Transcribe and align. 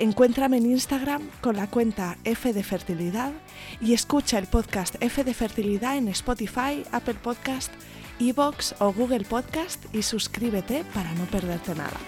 Encuéntrame 0.00 0.58
en 0.58 0.66
Instagram 0.66 1.22
con 1.40 1.56
la 1.56 1.66
cuenta 1.66 2.16
F 2.22 2.52
de 2.52 2.62
Fertilidad 2.62 3.32
y 3.80 3.94
escucha 3.94 4.38
el 4.38 4.46
podcast 4.46 4.94
F 5.00 5.24
de 5.24 5.34
Fertilidad 5.34 5.96
en 5.96 6.06
Spotify, 6.08 6.84
Apple 6.92 7.16
Podcast, 7.20 7.72
Evox 8.20 8.76
o 8.78 8.92
Google 8.92 9.24
Podcast 9.24 9.84
y 9.92 10.02
suscríbete 10.02 10.84
para 10.94 11.12
no 11.14 11.24
perderte 11.24 11.74
nada. 11.74 11.98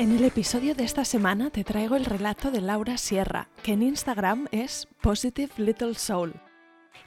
En 0.00 0.12
el 0.12 0.24
episodio 0.24 0.74
de 0.74 0.84
esta 0.84 1.04
semana 1.04 1.50
te 1.50 1.62
traigo 1.62 1.94
el 1.94 2.06
relato 2.06 2.50
de 2.50 2.62
Laura 2.62 2.96
Sierra, 2.96 3.50
que 3.62 3.74
en 3.74 3.82
Instagram 3.82 4.48
es 4.50 4.88
Positive 5.02 5.52
Little 5.58 5.92
Soul. 5.92 6.32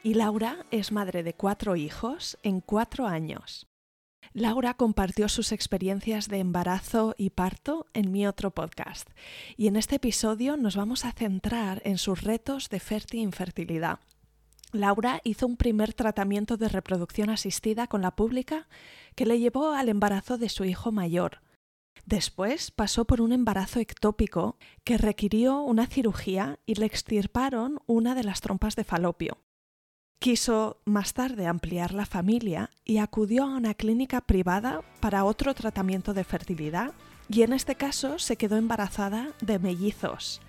Y 0.04 0.14
Laura 0.14 0.68
es 0.70 0.92
madre 0.92 1.24
de 1.24 1.34
cuatro 1.34 1.76
hijos 1.76 2.38
en 2.44 2.62
cuatro 2.62 3.08
años. 3.08 3.66
Laura 4.34 4.76
compartió 4.76 5.28
sus 5.28 5.52
experiencias 5.52 6.28
de 6.28 6.38
embarazo 6.38 7.16
y 7.18 7.32
parto 7.32 7.88
en 7.96 8.12
mi 8.12 8.28
otro 8.28 8.52
podcast, 8.52 9.10
y 9.58 9.66
en 9.66 9.76
este 9.76 9.96
episodio 9.96 10.56
nos 10.56 10.76
vamos 10.76 11.04
a 11.04 11.14
centrar 11.14 11.82
en 11.86 11.98
sus 11.98 12.22
retos 12.22 12.70
de 12.70 12.80
fértil 12.80 13.22
e 13.22 13.24
infertilidad. 13.24 14.02
Laura 14.72 15.20
hizo 15.24 15.48
un 15.48 15.58
primer 15.58 15.96
tratamiento 15.96 16.58
de 16.58 16.70
reproducción 16.70 17.32
asistida 17.32 17.88
con 17.88 18.04
la 18.04 18.16
pública 18.16 18.68
que 19.16 19.26
le 19.26 19.40
llevó 19.40 19.72
al 19.72 19.90
embarazo 19.90 20.38
de 20.38 20.50
su 20.50 20.64
hijo 20.64 20.92
mayor, 20.92 21.42
Después 22.06 22.72
pasó 22.72 23.06
por 23.06 23.22
un 23.22 23.32
embarazo 23.32 23.80
ectópico 23.80 24.58
que 24.84 24.98
requirió 24.98 25.62
una 25.62 25.88
cirugía 25.88 26.60
y 26.66 26.76
le 26.76 26.86
extirparon 26.86 27.80
una 27.86 28.14
de 28.16 28.24
las 28.24 28.42
trompas 28.42 28.76
de 28.76 28.84
falopio. 28.84 29.38
Quiso 30.20 30.82
más 30.86 31.14
tarde 31.14 31.48
ampliar 31.48 31.94
la 31.94 32.06
familia 32.06 32.70
y 32.86 32.98
acudió 32.98 33.44
a 33.44 33.58
una 33.58 33.74
clínica 33.74 34.22
privada 34.22 34.82
para 35.02 35.26
otro 35.26 35.54
tratamiento 35.54 36.14
de 36.14 36.24
fertilidad 36.24 36.94
y 37.30 37.42
en 37.42 37.54
este 37.54 37.76
caso 37.76 38.20
se 38.20 38.38
quedó 38.38 38.58
embarazada 38.58 39.34
de 39.42 39.60
mellizos. 39.60 40.42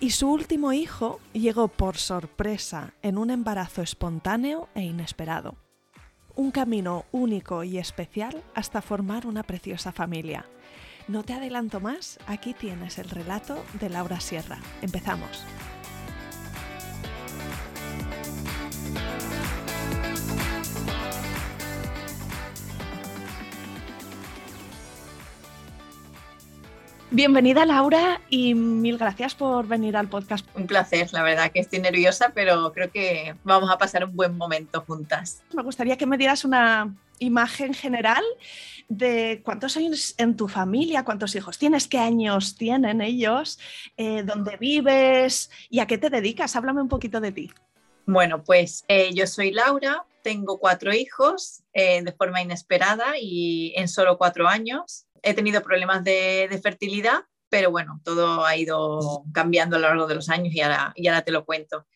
Y 0.00 0.12
su 0.12 0.30
último 0.30 0.72
hijo 0.72 1.20
llegó 1.34 1.68
por 1.68 1.98
sorpresa 1.98 2.94
en 3.02 3.18
un 3.18 3.30
embarazo 3.30 3.82
espontáneo 3.82 4.68
e 4.74 4.82
inesperado. 4.82 5.56
Un 6.34 6.50
camino 6.50 7.04
único 7.12 7.64
y 7.64 7.76
especial 7.76 8.42
hasta 8.54 8.80
formar 8.80 9.26
una 9.26 9.42
preciosa 9.42 9.92
familia. 9.92 10.46
No 11.10 11.24
te 11.24 11.32
adelanto 11.32 11.80
más, 11.80 12.20
aquí 12.28 12.54
tienes 12.54 12.96
el 12.98 13.10
relato 13.10 13.64
de 13.80 13.88
Laura 13.88 14.20
Sierra. 14.20 14.60
Empezamos. 14.80 15.44
Bienvenida 27.10 27.66
Laura 27.66 28.20
y 28.28 28.54
mil 28.54 28.96
gracias 28.96 29.34
por 29.34 29.66
venir 29.66 29.96
al 29.96 30.08
podcast. 30.08 30.46
Un 30.54 30.68
placer, 30.68 31.12
la 31.12 31.24
verdad 31.24 31.50
que 31.50 31.58
estoy 31.58 31.80
nerviosa, 31.80 32.30
pero 32.32 32.72
creo 32.72 32.92
que 32.92 33.34
vamos 33.42 33.68
a 33.68 33.78
pasar 33.78 34.04
un 34.04 34.14
buen 34.14 34.36
momento 34.36 34.84
juntas. 34.86 35.42
Me 35.56 35.64
gustaría 35.64 35.96
que 35.96 36.06
me 36.06 36.16
dieras 36.16 36.44
una 36.44 36.94
imagen 37.20 37.74
general 37.74 38.24
de 38.88 39.40
cuántos 39.44 39.76
años 39.76 40.14
en 40.18 40.36
tu 40.36 40.48
familia, 40.48 41.04
cuántos 41.04 41.34
hijos 41.36 41.58
tienes, 41.58 41.86
qué 41.86 41.98
años 41.98 42.56
tienen 42.56 43.00
ellos, 43.00 43.60
eh, 43.96 44.24
dónde 44.24 44.56
vives 44.56 45.50
y 45.68 45.78
a 45.78 45.86
qué 45.86 45.96
te 45.96 46.10
dedicas. 46.10 46.56
Háblame 46.56 46.82
un 46.82 46.88
poquito 46.88 47.20
de 47.20 47.30
ti. 47.30 47.50
Bueno, 48.06 48.42
pues 48.42 48.84
eh, 48.88 49.14
yo 49.14 49.26
soy 49.28 49.52
Laura, 49.52 50.04
tengo 50.24 50.58
cuatro 50.58 50.92
hijos 50.92 51.62
eh, 51.72 52.02
de 52.02 52.12
forma 52.12 52.42
inesperada 52.42 53.14
y 53.20 53.72
en 53.76 53.86
solo 53.86 54.18
cuatro 54.18 54.48
años. 54.48 55.06
He 55.22 55.34
tenido 55.34 55.62
problemas 55.62 56.02
de, 56.02 56.60
fertilidad, 56.62 57.20
pero 57.48 57.70
bueno, 57.70 58.00
todo 58.02 58.44
ha 58.44 58.56
ido 58.56 59.22
cambiando 59.32 59.76
a 59.76 59.78
lo 59.78 59.88
largo 59.88 60.06
de 60.08 60.16
los 60.16 60.28
años 60.30 60.52
y 60.52 60.60
y 60.94 61.06
ahora 61.06 61.22
te 61.22 61.30
lo 61.30 61.44
cuento. 61.44 61.86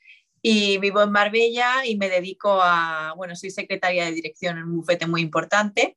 Y 0.47 0.77
vivo 0.77 1.03
en 1.03 1.11
Marbella 1.11 1.87
y 1.87 1.97
me 1.97 2.11
dedico 2.11 2.61
a, 2.61 3.15
bueno, 3.17 3.35
soy 3.35 3.49
secretaria 3.49 4.05
de 4.05 4.13
dirección 4.13 4.59
en 4.59 4.65
un 4.65 4.77
bufete 4.77 5.07
muy 5.07 5.23
importante 5.23 5.97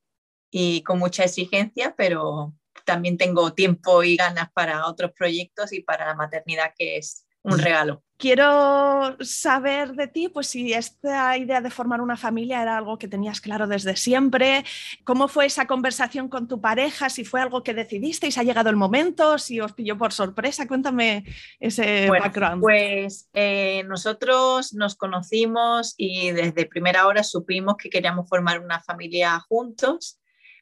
y 0.50 0.84
con 0.84 1.00
mucha 1.00 1.26
exigencia, 1.26 1.94
pero 1.98 2.54
también 2.86 3.18
tengo 3.18 3.52
tiempo 3.54 4.04
y 4.04 4.16
ganas 4.16 4.50
para 4.54 4.88
otros 4.88 5.12
proyectos 5.12 5.74
y 5.74 5.82
para 5.82 6.06
la 6.06 6.16
maternidad, 6.16 6.72
que 6.78 6.96
es 6.96 7.27
un 7.44 7.60
regalo. 7.60 8.04
Quiero 8.18 9.16
saber 9.20 9.94
de 9.94 10.08
ti, 10.08 10.28
pues 10.28 10.48
si 10.48 10.74
esta 10.74 11.38
idea 11.38 11.62
de 11.62 11.70
formar 11.70 12.02
una 12.02 12.18
familia 12.18 12.64
era 12.64 12.76
algo 12.76 12.98
que 12.98 13.08
tenías 13.08 13.42
claro 13.42 13.68
desde 13.68 13.96
siempre, 13.96 14.66
cómo 15.04 15.28
fue 15.28 15.46
esa 15.46 15.68
conversación 15.68 16.28
con 16.28 16.48
tu 16.48 16.60
pareja, 16.60 17.12
si 17.12 17.24
fue 17.24 17.42
algo 17.42 17.62
que 17.62 17.76
decidisteis, 17.76 18.40
ha 18.40 18.44
llegado 18.44 18.72
el 18.72 18.76
momento, 18.76 19.38
si 19.38 19.62
os 19.62 19.74
pilló 19.74 20.00
por 20.00 20.14
sorpresa, 20.14 20.68
cuéntame 20.68 21.26
ese 21.60 22.10
background. 22.10 22.64
Pues 22.64 23.30
eh, 23.34 23.84
nosotros 23.86 24.74
nos 24.74 24.96
conocimos 24.96 25.94
y 25.96 26.32
desde 26.32 26.66
primera 26.66 27.06
hora 27.06 27.24
supimos 27.24 27.76
que 27.78 27.92
queríamos 27.92 28.28
formar 28.28 28.60
una 28.62 28.80
familia 28.80 29.40
juntos. 29.42 30.20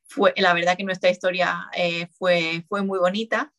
Fue, 0.08 0.34
la 0.36 0.54
verdad 0.54 0.76
que 0.76 0.84
nuestra 0.84 1.10
historia 1.10 1.68
eh, 1.74 2.08
fue, 2.18 2.66
fue 2.68 2.84
muy 2.84 3.00
bonita 3.00 3.55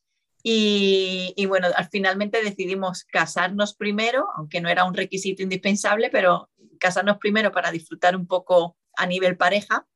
y, 0.49 1.45
bueno, 1.47 1.67
finalmente 1.91 2.41
decidimos 2.41 3.03
casarnos 3.03 3.75
primero, 3.75 4.29
aunque 4.37 4.61
no 4.61 4.69
era 4.69 4.85
un 4.85 4.95
requisito 4.95 5.43
indispensable, 5.43 6.09
pero 6.09 6.51
casarnos 6.79 7.19
primero 7.19 7.51
para 7.51 7.73
disfrutar 7.73 8.15
un 8.15 8.29
poco 8.29 8.77
a 8.97 9.07
nivel 9.07 9.37
pareja. 9.37 9.89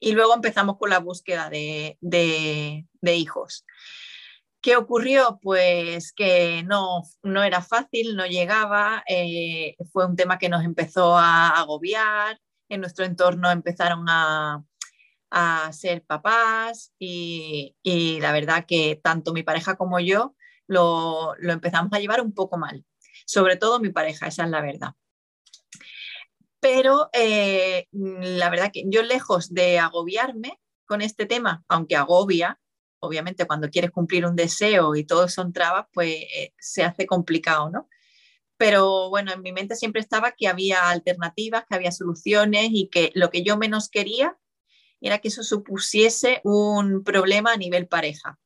Y 0.00 0.10
luego 0.10 0.34
empezamos 0.34 0.76
con 0.76 0.90
la 0.90 0.98
búsqueda 0.98 1.50
de, 1.50 1.96
hijos. 3.00 3.64
¿Qué 4.60 4.74
ocurrió? 4.74 5.38
Pues 5.40 6.12
que 6.12 6.64
no, 6.64 7.02
no 7.22 7.44
era 7.44 7.62
fácil, 7.62 8.16
no 8.16 8.26
llegaba, 8.26 9.04
eh, 9.06 9.76
fue 9.92 10.04
un 10.04 10.16
tema 10.16 10.40
que 10.40 10.48
nos 10.48 10.64
empezó 10.64 11.16
a 11.16 11.50
agobiar, 11.50 12.40
en 12.68 12.80
nuestro 12.80 13.04
entorno 13.04 13.52
empezaron 13.52 14.04
a, 14.08 14.64
a 15.30 15.72
ser 15.72 16.04
papás 16.04 16.92
y, 16.98 17.74
la 18.20 18.32
verdad 18.32 18.66
que 18.66 19.00
tanto 19.02 19.32
mi 19.32 19.42
pareja 19.42 19.76
como 19.76 20.00
yo 20.00 20.34
lo, 20.66 21.34
empezamos 21.40 21.92
a 21.92 22.00
llevar 22.00 22.20
un 22.20 22.32
poco 22.32 22.58
mal, 22.58 22.84
sobre 23.26 23.56
todo 23.56 23.80
mi 23.80 23.90
pareja, 23.90 24.26
esa 24.26 24.44
es 24.44 24.50
la 24.50 24.60
verdad. 24.60 24.94
Pero 26.60 27.08
eh, 27.12 27.86
la 27.92 28.50
verdad 28.50 28.70
que 28.72 28.84
yo 28.86 29.02
lejos 29.02 29.54
de 29.54 29.78
agobiarme 29.78 30.60
con 30.86 31.02
este 31.02 31.26
tema, 31.26 31.64
aunque 31.68 31.96
agobia, 31.96 32.58
obviamente 33.00 33.46
cuando 33.46 33.70
quieres 33.70 33.92
cumplir 33.92 34.26
un 34.26 34.34
deseo 34.34 34.96
y 34.96 35.04
todo 35.04 35.28
son 35.28 35.52
trabas, 35.52 35.86
pues 35.92 36.10
eh, 36.10 36.52
se 36.58 36.82
hace 36.82 37.06
complicado, 37.06 37.70
¿no? 37.70 37.88
Pero 38.56 39.08
bueno, 39.08 39.32
en 39.32 39.42
mi 39.42 39.52
mente 39.52 39.76
siempre 39.76 40.00
estaba 40.00 40.32
que 40.32 40.48
había 40.48 40.90
alternativas, 40.90 41.64
que 41.68 41.76
había 41.76 41.92
soluciones 41.92 42.70
y 42.72 42.88
que 42.88 43.12
lo 43.14 43.30
que 43.30 43.44
yo 43.44 43.56
menos 43.56 43.88
quería 43.88 44.36
era 45.00 45.18
que 45.18 45.28
eso 45.28 45.42
supusiese 45.42 46.40
un 46.44 47.04
problema 47.04 47.52
a 47.52 47.56
nivel 47.56 47.86
pareja. 47.86 48.38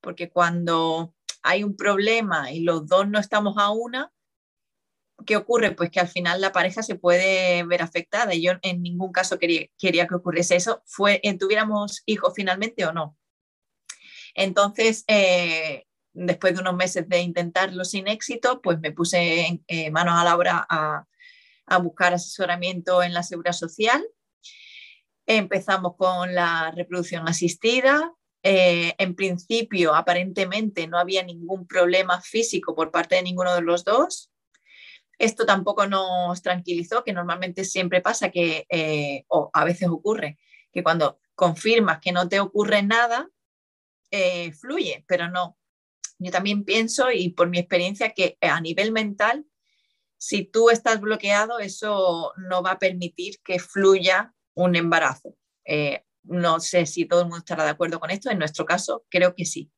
Porque 0.00 0.30
cuando 0.30 1.14
hay 1.42 1.64
un 1.64 1.76
problema 1.76 2.50
y 2.52 2.60
los 2.60 2.86
dos 2.86 3.08
no 3.08 3.18
estamos 3.18 3.54
a 3.58 3.70
una, 3.70 4.12
¿qué 5.24 5.36
ocurre? 5.36 5.72
Pues 5.72 5.90
que 5.90 6.00
al 6.00 6.08
final 6.08 6.40
la 6.40 6.52
pareja 6.52 6.82
se 6.82 6.96
puede 6.96 7.62
ver 7.64 7.82
afectada 7.82 8.34
y 8.34 8.42
yo 8.42 8.52
en 8.62 8.82
ningún 8.82 9.12
caso 9.12 9.38
quería, 9.38 9.68
que 9.78 10.14
ocurriese 10.14 10.56
eso, 10.56 10.82
fue, 10.86 11.20
eh, 11.22 11.38
tuviéramos 11.38 12.02
hijos 12.06 12.32
finalmente 12.34 12.84
o 12.84 12.92
no. 12.92 13.16
Entonces, 14.34 15.04
eh, 15.06 15.86
después 16.12 16.54
de 16.54 16.60
unos 16.60 16.74
meses 16.74 17.08
de 17.08 17.20
intentarlo 17.20 17.84
sin 17.84 18.08
éxito, 18.08 18.60
pues 18.60 18.78
me 18.80 18.92
puse 18.92 19.62
en, 19.66 19.92
manos 19.92 20.14
a 20.18 20.24
la 20.24 20.36
obra 20.36 20.66
a 20.68 21.78
buscar 21.78 22.14
asesoramiento 22.14 23.02
en 23.02 23.14
la 23.14 23.22
seguridad 23.22 23.52
social. 23.52 24.04
Empezamos 25.26 25.96
con 25.96 26.34
la 26.34 26.70
reproducción 26.70 27.28
asistida, 27.28 28.12
eh, 28.44 28.94
en 28.98 29.16
principio, 29.16 29.96
aparentemente, 29.96 30.86
no 30.86 31.00
había 31.00 31.24
ningún 31.24 31.66
problema 31.66 32.20
físico 32.20 32.76
por 32.76 32.92
parte 32.92 33.16
de 33.16 33.22
ninguno 33.22 33.52
de 33.52 33.62
los 33.62 33.82
dos. 33.82 34.30
Esto 35.18 35.44
tampoco 35.44 35.88
nos 35.88 36.42
tranquilizó, 36.42 37.02
que 37.02 37.12
normalmente 37.12 37.64
siempre 37.64 38.00
pasa 38.00 38.30
que, 38.30 38.66
eh, 38.68 39.24
o 39.26 39.50
a 39.52 39.64
veces 39.64 39.88
ocurre, 39.88 40.38
que 40.70 40.84
cuando 40.84 41.18
confirmas 41.34 41.98
que 41.98 42.12
no 42.12 42.28
te 42.28 42.38
ocurre 42.38 42.84
nada, 42.84 43.28
eh, 44.12 44.52
fluye, 44.52 45.04
pero 45.08 45.28
no. 45.28 45.58
Yo 46.20 46.30
también 46.30 46.64
pienso, 46.64 47.10
y 47.10 47.30
por 47.30 47.48
mi 47.48 47.58
experiencia, 47.58 48.10
que 48.10 48.38
a 48.40 48.60
nivel 48.60 48.92
mental, 48.92 49.44
si 50.18 50.44
tú 50.44 50.70
estás 50.70 51.00
bloqueado, 51.00 51.58
eso 51.58 52.32
no 52.36 52.62
va 52.62 52.72
a 52.72 52.78
permitir 52.78 53.40
que 53.42 53.58
fluya 53.58 54.35
un 54.56 54.74
embarazo. 54.74 55.36
No 56.24 56.58
sé 56.58 56.86
si 56.86 57.06
todo 57.06 57.20
el 57.20 57.26
mundo 57.26 57.38
estará 57.38 57.64
de 57.64 57.70
acuerdo 57.70 58.00
con 58.00 58.10
esto, 58.10 58.30
en 58.30 58.38
nuestro 58.38 58.66
caso 58.66 59.04
creo 59.08 59.34
que 59.34 59.44
sí. 59.44 59.70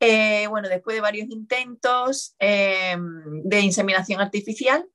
Eh, 0.00 0.46
bueno, 0.46 0.68
después 0.68 0.94
de 0.94 1.00
varios 1.00 1.28
intentos 1.30 2.36
em, 2.38 3.42
de 3.42 3.60
inseminación 3.60 4.20
artificial, 4.20 4.88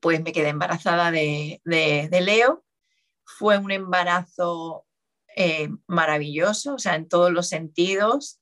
pues 0.00 0.22
me 0.22 0.32
quedé 0.32 0.48
embarazada 0.50 1.10
de, 1.10 1.60
Leo. 1.64 2.64
Fue 3.24 3.58
un 3.58 3.72
embarazo 3.72 4.86
eh, 5.36 5.68
maravilloso, 5.86 6.74
o 6.74 6.78
sea, 6.78 6.94
en 6.94 7.08
todos 7.08 7.32
los 7.32 7.48
sentidos. 7.48 8.40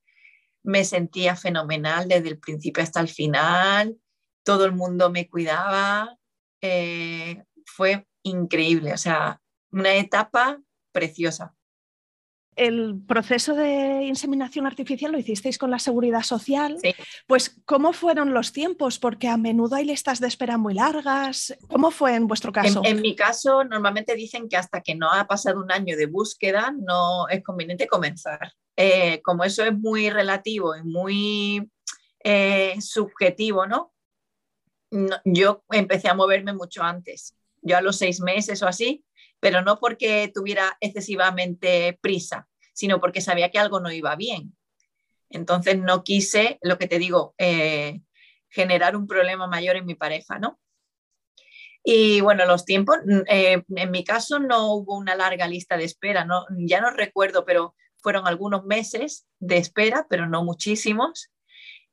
Me 0.63 0.85
sentía 0.85 1.37
fenomenal 1.37 2.09
desde 2.09 2.29
el 2.29 2.39
principio 2.39 2.83
hasta 2.83 3.01
el 3.01 3.09
final. 3.09 3.97
Todo 4.45 4.67
el 4.67 4.73
mundo 4.73 5.11
me 5.11 5.29
cuidaba. 5.29 6.19
Eh, 6.61 7.45
fue 7.67 8.07
increíble, 8.25 8.93
o 8.93 8.99
sea, 8.99 9.41
una 9.71 9.95
etapa 9.95 10.61
preciosa. 10.93 11.55
El 12.57 13.03
proceso 13.07 13.55
de 13.55 14.05
inseminación 14.05 14.67
artificial 14.67 15.11
lo 15.11 15.19
hicisteis 15.19 15.59
con 15.59 15.73
la 15.73 15.81
seguridad 15.81 16.23
social. 16.23 16.79
Pues, 17.27 17.61
¿cómo 17.65 17.93
fueron 17.93 18.33
los 18.33 18.53
tiempos? 18.53 19.01
Porque 19.01 19.27
a 19.27 19.37
menudo 19.37 19.75
hay 19.75 19.85
listas 19.85 20.21
de 20.21 20.29
espera 20.29 20.57
muy 20.57 20.75
largas. 20.75 21.57
¿Cómo 21.69 21.91
fue 21.91 22.15
en 22.15 22.29
vuestro 22.29 22.53
caso? 22.53 22.83
En, 22.85 23.01
mi 23.01 23.17
caso, 23.17 23.65
normalmente 23.65 24.15
dicen 24.15 24.49
que 24.49 24.57
hasta 24.57 24.83
que 24.83 24.95
no 24.95 25.11
ha 25.11 25.27
pasado 25.27 25.61
un 25.61 25.73
año 25.73 25.97
de 25.97 26.07
búsqueda 26.07 26.73
no 26.79 27.29
es 27.29 27.43
conveniente 27.43 27.89
comenzar. 27.89 28.53
Eh, 28.77 29.21
como 29.23 29.43
eso 29.43 29.65
es 29.65 29.77
muy 29.77 30.11
relativo 30.11 30.77
y 30.77 30.83
muy 30.85 31.71
eh, 32.23 32.77
subjetivo, 32.81 33.67
¿no? 33.67 33.93
Yo 35.25 35.65
empecé 35.71 36.09
a 36.09 36.15
moverme 36.15 36.53
mucho 36.53 36.85
antes. 36.85 37.35
Yo 37.65 37.77
a 37.77 37.81
los 37.81 37.99
seis 37.99 38.21
meses 38.21 38.63
o 38.63 38.69
así 38.69 39.05
pero 39.45 39.61
no 39.61 39.79
porque 39.79 40.33
tuviera 40.35 40.79
excesivamente 40.81 41.99
prisa, 42.01 42.49
sino 42.73 42.99
porque 42.99 43.21
sabía 43.21 43.51
que 43.51 43.59
algo 43.59 43.79
no 43.79 43.93
iba 43.93 44.17
bien. 44.17 44.57
Entonces 45.29 45.79
no 45.79 46.03
quise, 46.03 46.59
lo 46.63 46.79
que 46.79 46.89
te 46.89 46.99
digo, 46.99 47.35
eh, 47.37 48.01
generar 48.49 48.97
un 48.97 49.07
problema 49.07 49.47
mayor 49.47 49.77
en 49.77 49.85
mi 49.85 49.97
pareja, 49.97 50.39
¿no? 50.39 50.59
Y 51.83 52.23
bueno, 52.23 52.47
los 52.47 52.65
tiempos, 52.65 52.97
mm, 53.05 53.21
eh, 53.29 53.63
en 53.69 53.91
mi 53.91 54.03
caso 54.03 54.39
no 54.39 54.73
hubo 54.73 54.97
una 54.97 55.15
larga 55.15 55.47
lista 55.47 55.77
de 55.77 55.85
espera, 55.85 56.25
no, 56.25 56.47
ya 56.57 56.81
no 56.81 56.91
recuerdo, 56.91 57.45
pero 57.45 57.75
fueron 57.99 58.27
algunos 58.27 58.65
meses 58.65 59.27
de 59.41 59.59
espera, 59.59 60.07
pero 60.09 60.27
no 60.27 60.43
muchísimos. 60.43 61.31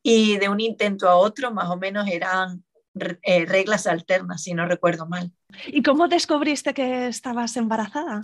Y 0.01 0.37
de 0.37 0.47
un 0.47 0.61
intento 0.61 1.09
a 1.09 1.17
otro, 1.17 1.51
más 1.51 1.69
o 1.69 1.75
menos 1.75 2.07
eran 2.07 2.63
eh, 2.93 3.45
reglas 3.45 3.87
alternas, 3.87 4.43
si 4.43 4.53
no 4.53 4.65
recuerdo 4.65 5.05
mal. 5.07 5.31
¿Y 5.67 5.81
cómo 5.81 6.07
descubriste 6.07 6.73
que 6.73 7.07
estabas 7.07 7.55
embarazada? 7.57 8.21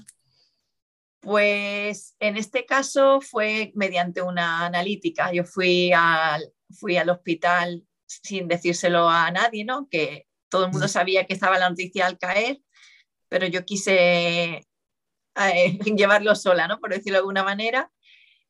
Pues 1.22 2.16
en 2.20 2.38
este 2.38 2.66
caso 2.66 3.22
fue 3.22 3.72
mediante 3.76 4.22
una 4.22 4.66
analítica. 4.66 5.32
Yo 5.32 5.44
fui 5.44 5.92
al, 5.94 6.52
fui 6.70 6.98
al 6.98 7.10
hospital 7.10 7.84
sin 8.06 8.48
decírselo 8.48 9.10
a 9.10 9.32
nadie, 9.32 9.66
¿no? 9.66 9.88
Que 9.90 10.28
todo 10.50 10.66
el 10.66 10.72
mundo 10.72 10.88
sabía 10.88 11.26
que 11.26 11.34
estaba 11.34 11.60
la 11.60 11.70
noticia 11.70 12.06
al 12.06 12.18
caer, 12.18 12.60
pero 13.30 13.48
yo 13.48 13.66
quise 13.66 14.68
eh, 15.36 15.80
llevarlo 15.96 16.36
sola, 16.36 16.68
¿no? 16.68 16.80
Por 16.80 16.92
decirlo 16.92 17.14
de 17.14 17.20
alguna 17.20 17.44
manera. 17.44 17.92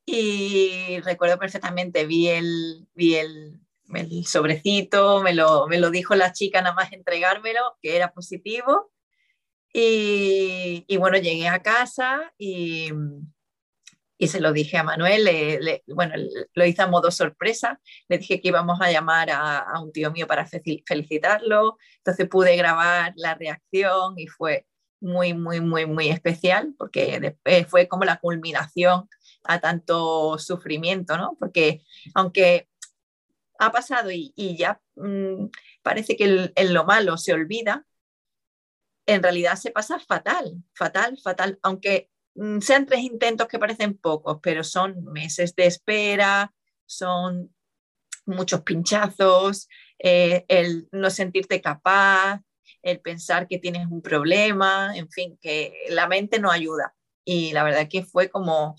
Y 0.06 1.00
recuerdo 1.02 1.38
perfectamente, 1.38 2.06
vi 2.06 2.30
el, 2.30 2.88
vi 2.96 3.16
el, 3.16 3.60
el 3.94 4.26
sobrecito, 4.26 5.22
me 5.22 5.34
lo, 5.34 5.68
me 5.68 5.80
lo 5.80 5.90
dijo 5.90 6.16
la 6.16 6.34
chica 6.34 6.62
nada 6.62 6.76
más 6.76 6.92
entregármelo, 6.92 7.78
que 7.82 7.96
era 7.96 8.12
positivo. 8.12 8.92
Y, 9.74 10.86
y 10.88 10.98
bueno, 10.98 11.18
llegué 11.18 11.48
a 11.48 11.62
casa 11.62 12.34
y, 12.38 12.92
y 14.18 14.28
se 14.28 14.40
lo 14.40 14.52
dije 14.52 14.78
a 14.78 14.84
Manuel, 14.84 15.82
bueno, 15.88 16.16
lo 16.54 16.66
hice 16.66 16.82
a 16.82 16.88
modo 16.88 17.12
sorpresa, 17.12 17.80
le 18.08 18.18
dije 18.18 18.42
que 18.42 18.48
íbamos 18.48 18.82
a 18.82 18.92
llamar 18.92 19.30
a, 19.32 19.80
un 19.82 19.92
tío 19.92 20.12
mío 20.12 20.28
para 20.28 20.48
felicitarlo, 20.48 21.78
entonces 21.98 22.28
pude 22.28 22.56
grabar 22.56 23.14
la 23.16 23.36
reacción 23.36 24.16
y 24.18 24.28
fue 24.28 24.66
muy, 25.00 25.36
muy, 25.36 25.62
muy, 25.62 25.86
muy 25.86 26.10
especial 26.10 26.74
porque 26.78 27.38
fue 27.68 27.88
como 27.88 28.06
la 28.06 28.18
culminación 28.18 29.08
a 29.44 29.60
tanto 29.60 30.40
sufrimiento, 30.40 31.18
¿no? 31.18 31.38
Porque 31.40 31.84
aunque 32.16 32.68
ha 33.60 33.72
pasado 33.72 34.10
y, 34.12 34.34
ya 34.58 34.82
mm, 34.96 35.48
parece 35.82 36.16
que 36.16 36.52
en 36.56 36.74
lo 36.74 36.86
malo 36.86 37.18
se 37.18 37.34
olvida, 37.34 37.86
en 39.06 39.24
realidad 39.24 39.56
se 39.56 39.72
pasa 39.72 40.00
fatal, 40.00 40.64
fatal, 40.74 41.18
fatal, 41.18 41.60
aunque 41.64 42.10
mm, 42.36 42.60
sean 42.60 42.86
tres 42.86 43.02
intentos 43.02 43.48
que 43.48 43.60
parecen 43.60 43.98
pocos, 43.98 44.40
pero 44.42 44.64
son 44.64 45.04
meses 45.06 45.56
de 45.56 45.66
espera, 45.66 46.54
son 46.86 47.54
muchos 48.26 48.62
pinchazos, 48.62 49.70
eh, 50.00 50.46
el 50.48 50.88
no 50.92 51.10
sentirte 51.10 51.62
capaz, 51.62 52.42
el 52.82 53.00
pensar 53.00 53.48
que 53.48 53.60
tienes 53.60 53.88
un 53.88 54.02
problema, 54.02 54.96
en 54.96 55.10
fin, 55.10 55.38
que 55.42 55.74
la 55.90 56.08
mente 56.08 56.40
no 56.40 56.52
ayuda. 56.52 56.94
Y 57.26 57.52
la 57.54 57.64
verdad 57.64 57.88
que 57.90 58.04
fue 58.04 58.30
como 58.30 58.76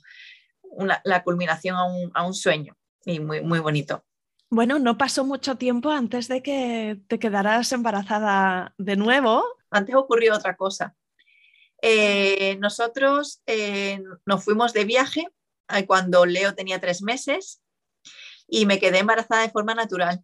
la 1.04 1.22
culminación 1.24 1.76
a 1.76 1.84
un, 1.84 2.10
a 2.14 2.24
un 2.26 2.34
sueño 2.34 2.76
y 3.04 3.20
muy, 3.20 3.40
muy 3.40 3.58
bonito. 3.58 4.04
Bueno, 4.50 4.78
no 4.78 4.96
pasó 4.96 5.24
mucho 5.24 5.56
tiempo 5.56 5.90
antes 5.90 6.26
de 6.26 6.42
que 6.42 6.98
te 7.06 7.18
quedaras 7.18 7.70
embarazada 7.72 8.74
de 8.78 8.96
nuevo. 8.96 9.44
Antes 9.70 9.94
ocurrió 9.94 10.34
otra 10.34 10.56
cosa. 10.56 10.94
Eh, 11.82 12.56
nosotros 12.58 13.42
eh, 13.46 14.02
nos 14.24 14.44
fuimos 14.44 14.72
de 14.72 14.84
viaje 14.84 15.28
eh, 15.68 15.86
cuando 15.86 16.24
Leo 16.24 16.54
tenía 16.54 16.80
tres 16.80 17.02
meses 17.02 17.62
y 18.48 18.64
me 18.64 18.78
quedé 18.78 18.98
embarazada 18.98 19.42
de 19.42 19.50
forma 19.50 19.74
natural. 19.74 20.22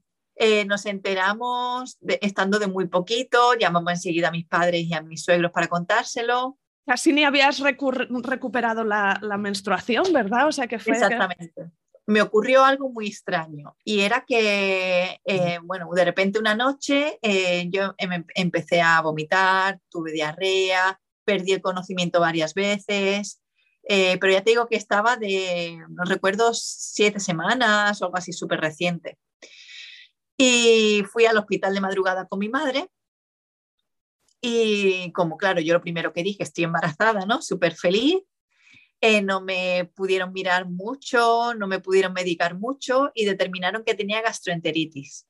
nos 0.67 0.87
enteramos 0.87 1.99
estando 2.21 2.59
de 2.59 2.67
muy 2.67 2.89
poquito, 2.89 3.55
llamamos 3.55 3.93
enseguida 3.93 4.29
a 4.29 4.33
mis 4.33 4.47
padres 4.47 4.85
y 4.85 4.95
a 4.95 5.03
mis 5.03 5.23
suegros 5.23 5.53
para 5.53 5.69
contárselo. 5.69 6.59
Casi 6.87 7.13
ni 7.13 7.25
habías 7.25 7.61
recuperado 7.61 8.85
la, 8.85 9.37
menstruación, 9.39 10.13
¿verdad? 10.13 10.49
O 10.49 10.53
sea 10.53 10.67
que 10.67 10.79
fue. 10.79 10.95
Exactamente 10.95 11.71
me 12.07 12.21
ocurrió 12.21 12.65
algo 12.65 12.91
muy 12.91 13.07
extraño 13.09 13.77
y 13.85 14.01
era 14.01 14.25
que, 14.27 15.21
eh, 15.25 15.59
bueno, 15.63 15.89
de 15.95 16.05
repente 16.05 16.39
una 16.39 16.55
noche 16.55 17.19
eh, 17.23 17.69
yo 17.71 17.95
em, 17.99 18.25
empecé 18.35 18.83
a 18.83 19.01
vomitar, 19.01 19.81
tuve 19.89 20.13
diarrea, 20.13 21.01
perdí 21.25 21.53
el 21.53 21.63
conocimiento 21.63 22.21
varias 22.21 22.55
veces, 22.55 23.43
eh, 23.89 24.19
pero 24.19 24.33
ya 24.33 24.43
te 24.43 24.51
digo 24.51 24.67
que 24.67 24.77
estaba 24.77 25.17
de, 25.17 25.79
no 25.89 26.05
recuerdo, 26.05 26.53
siete 26.55 27.21
semanas 27.21 28.01
o 28.01 28.07
algo 28.07 28.19
así 28.19 28.33
súper 28.33 28.61
reciente. 28.61 29.19
Y 30.37 31.05
fui 31.13 31.27
al 31.27 31.39
hospital 31.39 31.75
de 31.75 31.81
madrugada 31.81 32.27
con 32.27 32.41
mi 32.41 32.49
madre 32.49 32.89
y 34.41 35.11
como 35.13 35.39
claro, 35.39 35.61
yo 35.61 35.73
lo 35.73 35.81
primero 35.81 36.13
que 36.13 36.23
dije, 36.23 36.43
estoy 36.43 36.65
embarazada, 36.65 37.25
¿no? 37.25 37.41
Súper 37.41 37.75
feliz 37.75 38.19
eh, 39.07 39.21
no 39.21 39.43
me 39.43 39.91
pudieron 39.95 40.33
mirar 40.33 40.67
mucho, 40.67 41.53
no 41.53 41.67
me 41.67 41.79
pudieron 41.79 42.15
medicar 42.15 42.59
mucho 42.59 43.13
y 43.15 43.27
determinaron 43.27 43.85
que 43.85 43.95
tenía 43.95 44.23
gastroenteritis. 44.23 45.29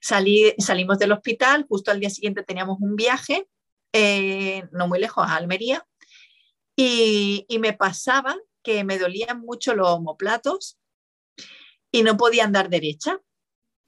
Salí, 0.00 0.52
salimos 0.58 0.98
del 0.98 1.12
hospital, 1.12 1.64
justo 1.68 1.92
al 1.92 2.00
día 2.00 2.10
siguiente 2.10 2.42
teníamos 2.42 2.78
un 2.80 2.96
viaje, 2.96 3.46
eh, 3.92 4.64
no 4.72 4.88
muy 4.88 4.98
lejos, 4.98 5.24
a 5.24 5.36
Almería, 5.36 5.86
y, 6.74 7.46
me 7.60 7.74
pasaba 7.74 8.36
que 8.64 8.82
me 8.82 8.98
dolían 8.98 9.40
mucho 9.40 9.76
los 9.76 9.88
homoplatos 9.90 10.80
y 11.92 12.02
no 12.02 12.16
podía 12.16 12.42
andar 12.42 12.68
derecha. 12.70 13.20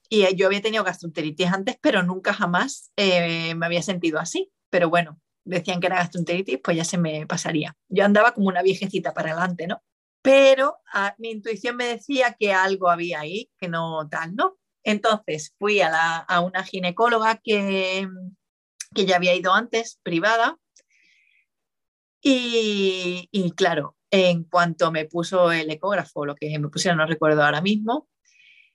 y 0.08 0.32
yo 0.36 0.46
había 0.46 0.62
tenido 0.62 0.84
gastroenteritis 0.84 1.48
antes, 1.48 1.76
pero 1.80 2.04
nunca 2.04 2.32
jamás 2.32 2.92
eh, 2.96 3.56
me 3.56 3.66
había 3.66 3.82
sentido 3.82 4.20
así. 4.20 4.52
Pero 4.70 4.90
bueno, 4.90 5.20
decían 5.44 5.80
que 5.80 5.86
era 5.86 5.96
gastroenteritis, 5.96 6.60
pues 6.62 6.76
ya 6.76 6.84
se 6.84 6.98
me 6.98 7.26
pasaría. 7.26 7.76
Yo 7.88 8.04
andaba 8.04 8.32
como 8.32 8.48
una 8.48 8.62
viejecita 8.62 9.14
para 9.14 9.32
adelante, 9.32 9.66
¿no? 9.66 9.82
Pero 10.22 10.78
ah, 10.92 11.14
mi 11.18 11.30
intuición 11.30 11.76
me 11.76 11.86
decía 11.86 12.36
que 12.38 12.52
algo 12.52 12.90
había 12.90 13.20
ahí, 13.20 13.50
que 13.58 13.68
no 13.68 14.08
tal, 14.08 14.34
¿no? 14.34 14.56
Entonces 14.82 15.54
fui 15.58 15.80
a, 15.80 16.26
una 16.40 16.64
ginecóloga 16.64 17.36
que, 17.42 18.08
que 18.94 19.06
ya 19.06 19.16
había 19.16 19.34
ido 19.34 19.52
antes, 19.54 19.98
privada, 20.02 20.58
y, 22.26 23.52
claro, 23.54 23.96
en 24.10 24.44
cuanto 24.44 24.90
me 24.90 25.04
puso 25.04 25.52
el 25.52 25.70
ecógrafo, 25.70 26.24
lo 26.24 26.34
que 26.34 26.58
me 26.58 26.68
pusieron, 26.70 26.96
no 26.98 27.06
recuerdo 27.06 27.44
ahora 27.44 27.60
mismo, 27.60 28.08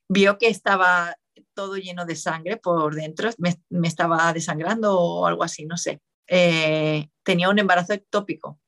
vio 0.08 0.38
que 0.38 0.50
estaba 0.50 1.16
todo 1.56 1.78
lleno 1.78 2.06
de 2.06 2.16
sangre 2.16 2.58
por 2.58 2.94
dentro, 2.94 3.32
me 3.40 3.88
estaba 3.88 4.32
desangrando 4.34 5.00
o 5.00 5.26
algo 5.26 5.44
así, 5.44 5.66
no 5.66 5.78
sé. 5.78 6.00
Eh, 6.30 7.10
tenía 7.24 7.50
un 7.50 7.60
embarazo 7.60 7.94
ectópico. 7.94 8.60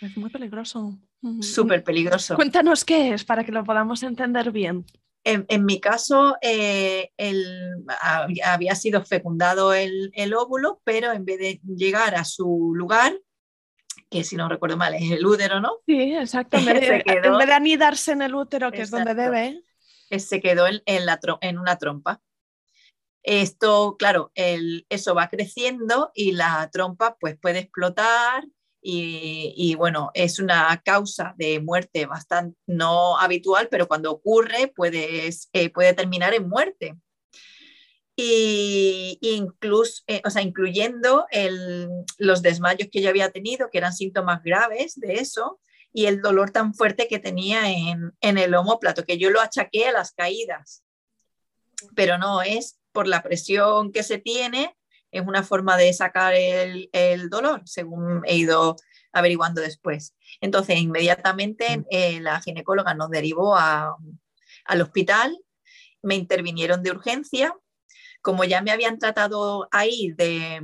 Es 0.00 0.16
muy 0.16 0.30
peligroso. 0.30 0.98
Súper 1.40 1.84
peligroso. 1.84 2.34
Cuéntanos 2.34 2.84
qué 2.84 3.14
es 3.14 3.24
para 3.24 3.44
que 3.44 3.52
lo 3.52 3.62
podamos 3.62 4.02
entender 4.02 4.50
bien. 4.50 4.84
En, 5.24 5.46
en 5.48 5.64
mi 5.64 5.80
caso, 5.80 6.36
eh, 6.42 7.12
el, 7.16 7.84
había 8.44 8.74
sido 8.74 9.04
fecundado 9.04 9.72
el, 9.72 10.10
el, 10.14 10.34
óvulo, 10.34 10.80
pero 10.82 11.12
en 11.12 11.24
vez 11.24 11.38
de 11.38 11.60
llegar 11.64 12.16
a 12.16 12.24
su 12.24 12.72
lugar, 12.74 13.14
que 14.10 14.24
si 14.24 14.34
no 14.34 14.48
recuerdo 14.48 14.76
mal 14.76 14.94
es 14.94 15.12
el 15.12 15.24
útero, 15.24 15.60
¿no? 15.60 15.74
Sí, 15.86 16.14
exactamente. 16.14 17.04
en 17.06 17.22
vez 17.38 17.46
de 17.46 17.54
anidarse 17.54 18.12
en 18.12 18.22
el 18.22 18.34
útero, 18.34 18.72
que 18.72 18.82
Exacto. 18.82 19.10
es 19.10 19.16
donde 19.16 19.22
debe. 19.22 19.62
Se 20.18 20.40
quedó 20.40 20.66
en, 20.66 20.82
en, 20.86 21.06
la, 21.06 21.20
en 21.40 21.58
una 21.58 21.78
trompa. 21.78 22.20
Esto, 23.22 23.96
claro, 23.98 24.32
eso 24.34 25.14
va 25.14 25.28
creciendo 25.28 26.10
y 26.14 26.32
la 26.32 26.68
trompa 26.72 27.16
pues 27.20 27.38
puede 27.38 27.60
explotar 27.60 28.44
y, 28.84 29.76
bueno, 29.76 30.10
es 30.12 30.40
una 30.40 30.82
causa 30.84 31.34
de 31.38 31.60
muerte 31.60 32.06
bastante 32.06 32.58
no 32.66 33.16
habitual, 33.16 33.68
pero 33.70 33.86
cuando 33.86 34.10
ocurre 34.10 34.72
puede, 34.74 35.30
eh, 35.52 35.70
puede 35.70 35.94
terminar 35.94 36.34
en 36.34 36.48
muerte. 36.48 36.96
Y 38.16 39.18
incluso, 39.22 40.02
eh, 40.08 40.20
o 40.24 40.30
sea, 40.30 40.42
incluyendo 40.42 41.26
los 42.18 42.42
desmayos 42.42 42.88
que 42.90 43.00
yo 43.00 43.08
había 43.08 43.30
tenido, 43.30 43.70
que 43.70 43.78
eran 43.78 43.92
síntomas 43.92 44.42
graves 44.42 44.94
de 44.96 45.14
eso, 45.14 45.60
y 45.92 46.06
el 46.06 46.20
dolor 46.20 46.50
tan 46.50 46.74
fuerte 46.74 47.06
que 47.06 47.18
tenía 47.18 47.70
en, 47.70 48.12
en 48.20 48.38
el 48.38 48.54
homóplato, 48.54 49.04
que 49.04 49.18
yo 49.18 49.30
lo 49.30 49.40
achaqué 49.40 49.86
a 49.86 49.92
las 49.92 50.12
caídas. 50.12 50.82
Pero 51.94 52.18
no, 52.18 52.42
es 52.42 52.81
por 52.92 53.06
la 53.06 53.22
presión 53.22 53.92
que 53.92 54.02
se 54.02 54.18
tiene, 54.18 54.76
es 55.10 55.22
una 55.26 55.42
forma 55.42 55.76
de 55.76 55.92
sacar 55.92 56.34
el, 56.34 56.88
el 56.92 57.28
dolor, 57.28 57.62
según 57.66 58.22
he 58.24 58.36
ido 58.36 58.76
averiguando 59.12 59.60
después. 59.60 60.14
Entonces, 60.40 60.78
inmediatamente 60.78 61.78
mm. 61.78 61.84
eh, 61.90 62.20
la 62.20 62.40
ginecóloga 62.40 62.94
nos 62.94 63.10
derivó 63.10 63.56
a, 63.56 63.96
al 64.64 64.80
hospital, 64.80 65.38
me 66.02 66.14
intervinieron 66.16 66.82
de 66.82 66.90
urgencia. 66.90 67.54
Como 68.22 68.44
ya 68.44 68.62
me 68.62 68.70
habían 68.70 68.98
tratado 68.98 69.68
ahí 69.72 70.12
de, 70.16 70.60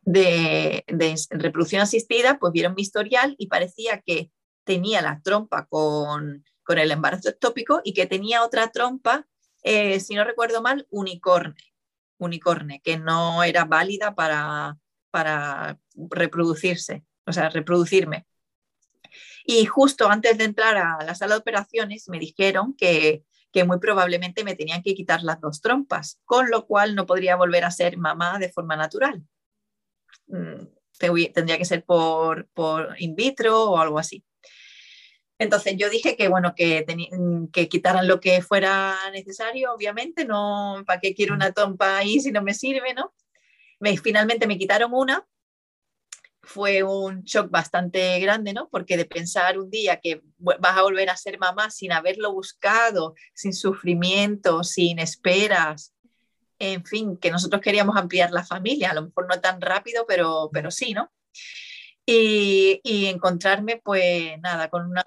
de, 0.00 0.84
de, 0.86 1.14
reproducción 1.30 1.82
asistida, 1.82 2.38
pues 2.38 2.52
vieron 2.52 2.74
mi 2.74 2.82
historial 2.82 3.34
y 3.38 3.46
parecía 3.46 4.00
que 4.00 4.30
tenía 4.64 5.02
la 5.02 5.20
trompa 5.22 5.66
con, 5.66 6.44
con 6.62 6.78
el 6.78 6.90
embarazo 6.90 7.28
ectópico 7.28 7.82
y 7.84 7.92
que 7.92 8.06
tenía 8.06 8.42
otra 8.42 8.70
trompa 8.70 9.26
eh, 9.64 9.98
si 9.98 10.14
no 10.14 10.24
recuerdo 10.24 10.62
mal, 10.62 10.86
unicorne, 10.90 11.74
unicorne, 12.18 12.80
que 12.82 12.98
no 12.98 13.42
era 13.42 13.64
válida 13.64 14.14
para, 14.14 14.78
para 15.10 15.80
reproducirse, 15.94 17.04
o 17.26 17.32
sea, 17.32 17.48
reproducirme. 17.48 18.26
Y 19.46 19.64
justo 19.66 20.08
antes 20.08 20.38
de 20.38 20.44
entrar 20.44 20.76
a 20.76 21.04
la 21.04 21.14
sala 21.14 21.34
de 21.34 21.40
operaciones 21.40 22.08
me 22.08 22.18
dijeron 22.18 22.74
que, 22.76 23.24
que 23.52 23.64
muy 23.64 23.78
probablemente 23.78 24.44
me 24.44 24.54
tenían 24.54 24.82
que 24.82 24.94
quitar 24.94 25.22
las 25.22 25.40
dos 25.40 25.60
trompas, 25.60 26.20
con 26.24 26.50
lo 26.50 26.66
cual 26.66 26.94
no 26.94 27.06
podría 27.06 27.36
volver 27.36 27.64
a 27.64 27.70
ser 27.70 27.96
mamá 27.96 28.38
de 28.38 28.52
forma 28.52 28.76
natural. 28.76 29.22
Mm, 30.26 30.66
tendría 30.98 31.58
que 31.58 31.64
ser 31.64 31.84
por, 31.84 32.48
por 32.48 32.94
in 32.98 33.14
vitro 33.14 33.70
o 33.70 33.78
algo 33.78 33.98
así. 33.98 34.24
Entonces 35.38 35.74
yo 35.76 35.90
dije 35.90 36.16
que 36.16 36.28
bueno, 36.28 36.54
que, 36.54 36.84
mm, 37.12 37.46
que 37.48 37.68
quitaran 37.68 38.06
lo 38.06 38.20
que 38.20 38.40
fuera 38.42 38.96
necesario, 39.12 39.72
obviamente, 39.72 40.24
no, 40.24 40.82
¿para 40.86 41.00
qué 41.00 41.14
quiero 41.14 41.34
una 41.34 41.52
trompa 41.52 41.98
ahí 41.98 42.20
si 42.20 42.30
no 42.30 42.42
me 42.42 42.54
sirve, 42.54 42.94
no? 42.94 43.12
Me, 43.80 43.96
finalmente 43.96 44.46
me 44.46 44.58
quitaron 44.58 44.92
una, 44.94 45.26
fue 46.44 46.82
un 46.82 47.22
shock 47.24 47.50
bastante 47.50 48.18
grande, 48.20 48.52
¿no? 48.52 48.68
Porque 48.68 48.96
de 48.96 49.06
pensar 49.06 49.58
un 49.58 49.70
día 49.70 50.00
que 50.00 50.22
vas 50.38 50.78
a 50.78 50.82
volver 50.82 51.10
a 51.10 51.16
ser 51.16 51.38
mamá 51.38 51.70
sin 51.70 51.92
haberlo 51.92 52.32
buscado, 52.32 53.14
sin 53.34 53.52
sufrimiento, 53.52 54.62
sin 54.62 54.98
esperas, 54.98 55.94
en 56.58 56.84
fin, 56.84 57.16
que 57.16 57.30
nosotros 57.30 57.60
queríamos 57.60 57.96
ampliar 57.96 58.30
la 58.30 58.44
familia, 58.44 58.90
a 58.90 58.94
lo 58.94 59.02
mejor 59.02 59.26
no 59.28 59.40
tan 59.40 59.60
rápido, 59.60 60.04
pero, 60.06 60.50
pero 60.52 60.70
sí, 60.70 60.94
¿no? 60.94 61.10
Y, 62.06 62.80
y 62.82 63.06
encontrarme, 63.06 63.80
pues 63.82 64.38
nada, 64.40 64.68
con 64.68 64.86
una, 64.86 65.04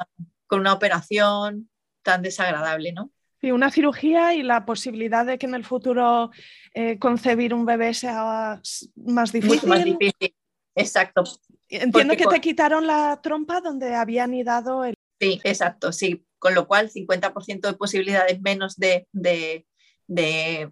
con 0.47 0.59
una 0.59 0.73
operación 0.73 1.69
tan 2.01 2.21
desagradable, 2.21 2.93
¿no? 2.93 3.11
Sí, 3.39 3.51
una 3.51 3.69
cirugía 3.69 4.33
y 4.33 4.41
la 4.41 4.65
posibilidad 4.65 5.25
de 5.25 5.37
que 5.37 5.45
en 5.45 5.53
el 5.53 5.63
futuro 5.63 6.31
eh, 6.73 6.97
concebir 6.97 7.53
un 7.53 7.65
bebé 7.65 7.93
sea 7.93 8.61
más 8.95 9.31
difícil. 9.31 9.57
Mucho 9.57 9.67
más 9.67 9.83
difícil, 9.83 10.35
exacto. 10.75 11.23
Entiendo 11.69 12.13
Porque 12.13 12.23
que 12.23 12.29
te 12.29 12.41
quitaron 12.41 12.87
la 12.87 13.19
trompa 13.21 13.61
donde 13.61 13.93
había 13.93 14.23
anidado 14.23 14.85
el... 14.85 14.95
Sí, 15.19 15.39
exacto, 15.43 15.91
sí. 15.91 16.25
Con 16.39 16.55
lo 16.55 16.67
cual, 16.67 16.89
50% 16.89 17.61
de 17.61 17.73
posibilidades 17.73 18.41
menos 18.41 18.75
de, 18.77 19.07
de, 19.11 19.65
de, 20.07 20.71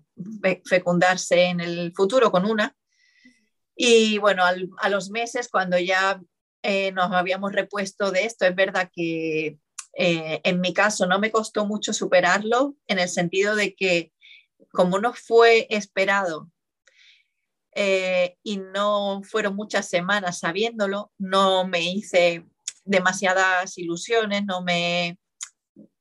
fecundarse 0.63 1.45
en 1.45 1.59
el 1.59 1.91
futuro 1.95 2.31
con 2.31 2.45
una. 2.45 2.75
Y 3.75 4.17
bueno, 4.19 4.43
a 4.45 4.89
los 4.89 5.09
meses, 5.09 5.49
cuando 5.49 5.77
ya 5.77 6.21
eh, 6.63 6.91
nos 6.93 7.11
habíamos 7.11 7.51
repuesto 7.51 8.11
de 8.11 8.25
esto, 8.25 8.45
es 8.45 8.55
verdad 8.55 8.89
que 8.91 9.59
eh, 9.93 10.41
en 10.43 10.61
mi 10.61 10.73
caso 10.73 11.05
no 11.05 11.19
me 11.19 11.31
costó 11.31 11.65
mucho 11.65 11.93
superarlo 11.93 12.75
en 12.87 12.99
el 12.99 13.09
sentido 13.09 13.55
de 13.55 13.75
que 13.75 14.11
como 14.71 14.99
no 14.99 15.13
fue 15.13 15.67
esperado 15.69 16.49
eh, 17.73 18.37
y 18.41 18.57
no 18.57 19.21
fueron 19.23 19.55
muchas 19.55 19.87
semanas 19.87 20.39
sabiéndolo, 20.39 21.11
no 21.17 21.67
me 21.67 21.81
hice 21.81 22.45
demasiadas 22.83 23.77
ilusiones, 23.77 24.45
no 24.45 24.61
me 24.61 25.19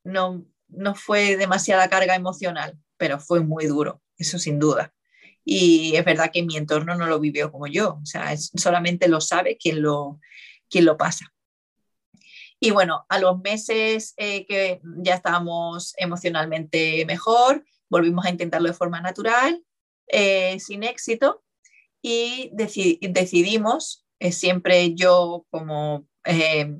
no, 0.04 0.46
no 0.68 0.94
fue 0.94 1.36
demasiada 1.36 1.90
carga 1.90 2.14
emocional, 2.14 2.78
pero 2.96 3.18
fue 3.18 3.40
muy 3.40 3.66
duro, 3.66 4.00
eso 4.16 4.38
sin 4.38 4.58
duda. 4.58 4.93
Y 5.44 5.94
es 5.96 6.04
verdad 6.04 6.30
que 6.32 6.42
mi 6.42 6.56
entorno 6.56 6.94
no 6.94 7.06
lo 7.06 7.20
vivió 7.20 7.52
como 7.52 7.66
yo, 7.66 7.98
o 8.02 8.06
sea, 8.06 8.34
solamente 8.36 9.08
lo 9.08 9.20
sabe 9.20 9.58
quien 9.58 9.82
lo, 9.82 10.20
quien 10.70 10.86
lo 10.86 10.96
pasa. 10.96 11.34
Y 12.64 12.70
bueno, 12.70 13.04
a 13.10 13.18
los 13.18 13.40
meses 13.42 14.14
eh, 14.16 14.46
que 14.46 14.80
ya 15.02 15.16
estábamos 15.16 15.92
emocionalmente 15.98 17.04
mejor, 17.04 17.62
volvimos 17.90 18.24
a 18.24 18.30
intentarlo 18.30 18.68
de 18.68 18.74
forma 18.74 19.02
natural, 19.02 19.62
eh, 20.06 20.58
sin 20.60 20.82
éxito, 20.82 21.44
y 22.00 22.50
deci 22.54 22.98
decidimos, 23.02 24.06
eh, 24.18 24.32
siempre 24.32 24.94
yo 24.94 25.46
como 25.50 26.08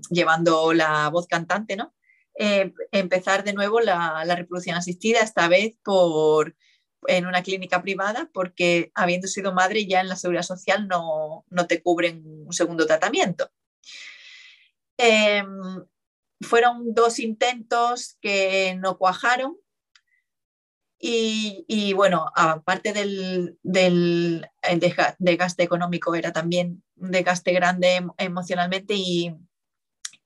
llevando 0.08 0.72
la 0.72 1.10
voz 1.10 1.26
cantante, 1.26 1.76
¿no? 1.76 1.94
Empezar 2.34 3.44
de 3.44 3.52
nuevo 3.52 3.80
la, 3.80 4.24
la, 4.24 4.36
reproducción 4.36 4.76
asistida, 4.76 5.20
esta 5.20 5.48
vez 5.48 5.76
por, 5.84 6.56
en 7.06 7.26
una 7.26 7.42
clínica 7.42 7.82
privada, 7.82 8.30
porque 8.32 8.90
habiendo 8.94 9.28
sido 9.28 9.52
madre 9.52 9.86
ya 9.86 10.00
en 10.00 10.08
la 10.08 10.16
seguridad 10.16 10.42
social 10.42 10.88
no, 10.88 11.44
no 11.50 11.66
te 11.66 11.82
cubren 11.82 12.22
un 12.46 12.52
segundo 12.52 12.86
tratamiento. 12.86 13.50
Eh, 14.98 15.44
fueron 16.40 16.94
dos 16.94 17.18
intentos 17.18 18.16
que 18.20 18.76
no 18.80 18.98
cuajaron 18.98 19.56
y, 21.06 21.92
bueno, 21.92 22.32
aparte 22.34 22.94
del, 22.94 23.58
del 23.62 24.48
desgaste 25.18 25.62
económico, 25.62 26.14
era 26.14 26.32
también 26.32 26.82
un 26.96 27.10
desgaste 27.10 27.52
grande 27.52 28.06
emocionalmente 28.16 28.94
y, 28.96 29.34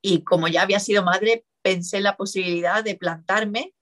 y 0.01 0.23
como 0.23 0.47
ya 0.47 0.63
había 0.63 0.79
sido 0.79 1.03
madre, 1.03 1.45
pensé 1.63 1.97
en 1.97 2.05
la 2.05 2.17
posibilidad 2.17 2.85
de 2.85 2.95
plantarme 2.95 3.75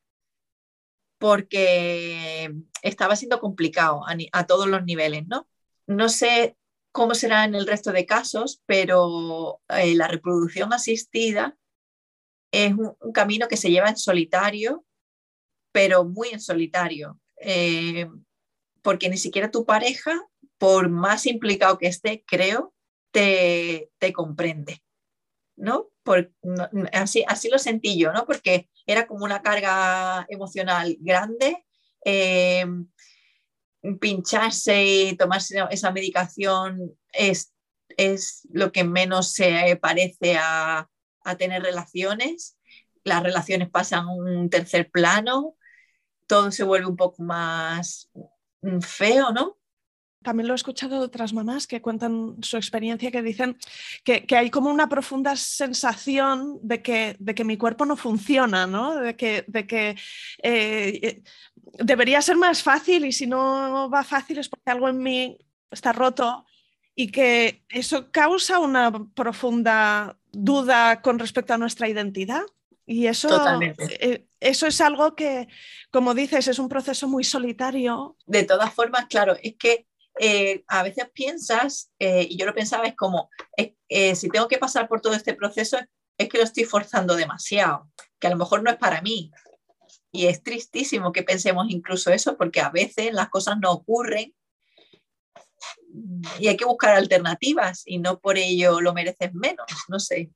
porque 1.18 2.52
estaba 2.82 3.16
siendo 3.16 3.40
complicado 3.40 4.02
a, 4.32 4.46
todos 4.46 4.66
los 4.66 4.85
niveles, 4.85 5.26
¿no? 5.26 5.49
No 5.87 6.08
sé 6.08 6.56
cómo 6.92 7.14
será 7.14 7.44
en 7.44 7.54
el 7.54 7.66
resto 7.66 7.92
de 7.92 8.06
casos, 8.06 8.62
pero 8.66 9.61
eh, 9.68 9.94
la 9.94 10.08
reproducción 10.08 10.73
asistida 10.73 11.56
es 12.50 12.73
un, 12.75 12.96
camino 13.12 13.49
que 13.49 13.56
se 13.56 13.70
lleva 13.70 13.88
en 13.88 13.96
solitario, 13.96 14.85
pero 15.73 16.04
muy 16.04 16.28
en 16.28 16.40
solitario, 16.40 17.20
eh, 17.40 18.08
porque 18.82 19.08
ni 19.08 19.18
siquiera 19.18 19.50
tu 19.50 19.64
pareja, 19.64 20.23
por 20.58 20.88
más 20.88 21.26
implicado 21.26 21.78
que 21.78 21.87
esté, 21.87 22.25
creo, 22.26 22.75
te, 23.11 24.12
comprende, 24.14 24.82
¿no? 25.56 25.90
Así 26.92 27.49
lo 27.50 27.58
sentí 27.58 27.99
yo, 27.99 28.12
¿no? 28.12 28.26
Porque 28.26 28.68
era 28.87 29.07
como 29.07 29.25
una 29.25 29.43
carga 29.43 30.26
emocional 30.28 30.97
grande. 31.00 31.64
Eh, 32.05 32.64
pincharse 34.00 34.85
y 34.85 35.16
tomarse 35.16 35.59
esa 35.71 35.93
medicación 35.93 36.97
es, 37.12 37.52
es 37.97 38.47
lo 38.50 38.73
que 38.73 38.85
menos 38.85 39.33
se 39.33 39.78
parece 39.81 40.37
a, 40.38 40.88
a 41.25 41.37
tener 41.37 41.62
relaciones. 41.62 42.59
Las 43.05 43.23
relaciones 43.23 43.71
pasan 43.71 44.07
a 44.07 44.14
un 44.14 44.50
tercer 44.50 44.90
plano, 44.90 45.57
todo 46.26 46.50
se 46.50 46.64
vuelve 46.64 46.87
un 46.87 46.97
poco 46.97 47.23
más 47.23 48.11
mm, 48.62 48.81
feo, 48.81 49.31
¿no? 49.33 49.59
También 50.26 50.49
lo 50.49 50.54
he 50.54 50.56
escuchado 50.56 50.99
de 50.99 51.06
otras 51.06 51.33
mamás 51.33 51.68
que 51.68 51.80
cuentan 51.80 52.35
su 52.42 52.56
experiencia, 52.56 53.12
que 53.12 53.23
dicen 53.23 53.56
que, 54.02 54.26
hay 54.37 54.50
como 54.50 54.71
una 54.71 54.88
profunda 54.88 55.37
sensación 55.37 56.59
de 56.62 56.83
que, 56.83 57.14
de 57.21 57.33
que 57.33 57.45
mi 57.45 57.56
cuerpo 57.56 57.87
no 57.87 57.95
funciona, 57.95 58.66
¿no? 58.66 58.97
de 58.97 59.14
que, 59.14 59.45
de 59.47 59.68
que 59.68 59.97
eh, 60.42 61.23
debería 61.78 62.21
ser 62.23 62.37
más 62.37 62.61
fácil 62.61 63.04
y 63.04 63.12
si 63.12 63.28
no 63.28 63.88
va 63.88 64.02
fácil 64.02 64.38
es 64.38 64.49
porque 64.49 64.73
algo 64.73 64.88
en 64.88 64.99
mí 64.99 65.38
está 65.71 65.92
roto 65.92 66.45
y 66.97 67.12
que 67.12 67.62
eso 67.68 68.11
causa 68.11 68.59
una 68.59 68.90
profunda 69.14 70.18
duda 70.33 71.02
con 71.02 71.21
respecto 71.21 71.54
a 71.54 71.59
nuestra 71.59 71.88
identidad. 71.88 72.42
Y 72.85 73.06
eso, 73.06 73.28
eh, 73.61 74.26
eso 74.40 74.66
es 74.66 74.80
algo 74.80 75.14
que, 75.14 75.47
como 75.92 76.14
dices, 76.14 76.49
es 76.49 76.59
un 76.59 76.68
proceso 76.68 77.06
muy 77.06 77.23
solitario. 77.23 78.16
De 78.26 78.42
todas 78.42 78.75
formas, 78.75 79.06
claro, 79.06 79.37
es 79.40 79.54
que 79.54 79.87
eh, 80.18 80.64
a 80.68 80.82
veces 80.82 81.11
piensas, 81.12 81.90
eh, 81.99 82.26
y 82.28 82.37
yo 82.37 82.46
lo 82.46 82.54
pensaba, 82.54 82.87
es 82.87 82.96
como, 82.96 83.30
si 84.14 84.28
tengo 84.28 84.49
que 84.49 84.58
pasar 84.58 84.88
por 84.88 85.00
todo 85.00 85.14
este 85.14 85.35
proceso, 85.35 85.78
es 86.18 86.28
que 86.28 86.38
lo 86.38 86.44
estoy 86.44 86.64
forzando 86.64 87.16
demasiado, 87.16 87.90
que 88.18 88.26
a 88.26 88.30
lo 88.30 88.37
mejor 88.37 88.62
no 88.62 88.70
es 88.70 88.76
para 88.76 89.02
mí. 89.02 89.30
Y 90.12 90.26
es 90.26 90.42
tristísimo 90.42 91.12
que 91.12 91.23
pensemos 91.23 91.66
incluso 91.68 92.11
eso, 92.11 92.37
porque 92.37 92.61
a 92.61 92.70
veces 92.70 93.12
las 93.12 93.28
cosas 93.28 93.56
no 93.61 93.70
ocurren 93.70 94.35
y 96.38 96.49
hay 96.49 96.56
que 96.56 96.64
buscar 96.64 96.94
alternativas 96.94 97.82
y 97.87 97.99
no 97.99 98.18
por 98.18 98.38
ello 98.38 98.80
lo 98.80 98.92
mereces 98.92 99.32
menos, 99.35 99.66
no 99.88 99.99
sé. 99.99 100.30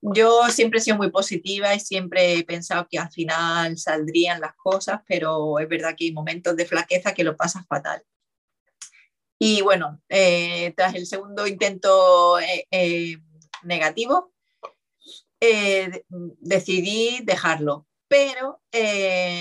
Yo 0.00 0.48
siempre 0.50 0.78
he 0.78 0.82
sido 0.82 0.96
muy 0.96 1.10
positiva 1.10 1.74
y 1.74 1.80
siempre 1.80 2.34
he 2.34 2.44
pensado 2.44 2.86
que 2.88 2.98
al 2.98 3.10
final 3.10 3.76
saldrían 3.78 4.40
las 4.40 4.54
cosas, 4.54 5.00
pero 5.06 5.58
es 5.58 5.68
verdad 5.68 5.94
que 5.96 6.04
hay 6.04 6.12
momentos 6.12 6.54
de 6.56 6.66
flaqueza 6.66 7.14
que 7.14 7.24
lo 7.24 7.36
pasas 7.36 7.66
fatal. 7.66 8.02
Y 9.38 9.62
bueno, 9.62 10.00
eh, 10.08 10.72
tras 10.76 10.94
el 10.94 11.06
segundo 11.06 11.46
intento 11.46 12.40
eh, 12.40 12.66
eh, 12.70 13.18
negativo, 13.62 14.32
decidí 16.40 17.20
dejarlo. 17.22 17.86
Pero, 18.08 18.60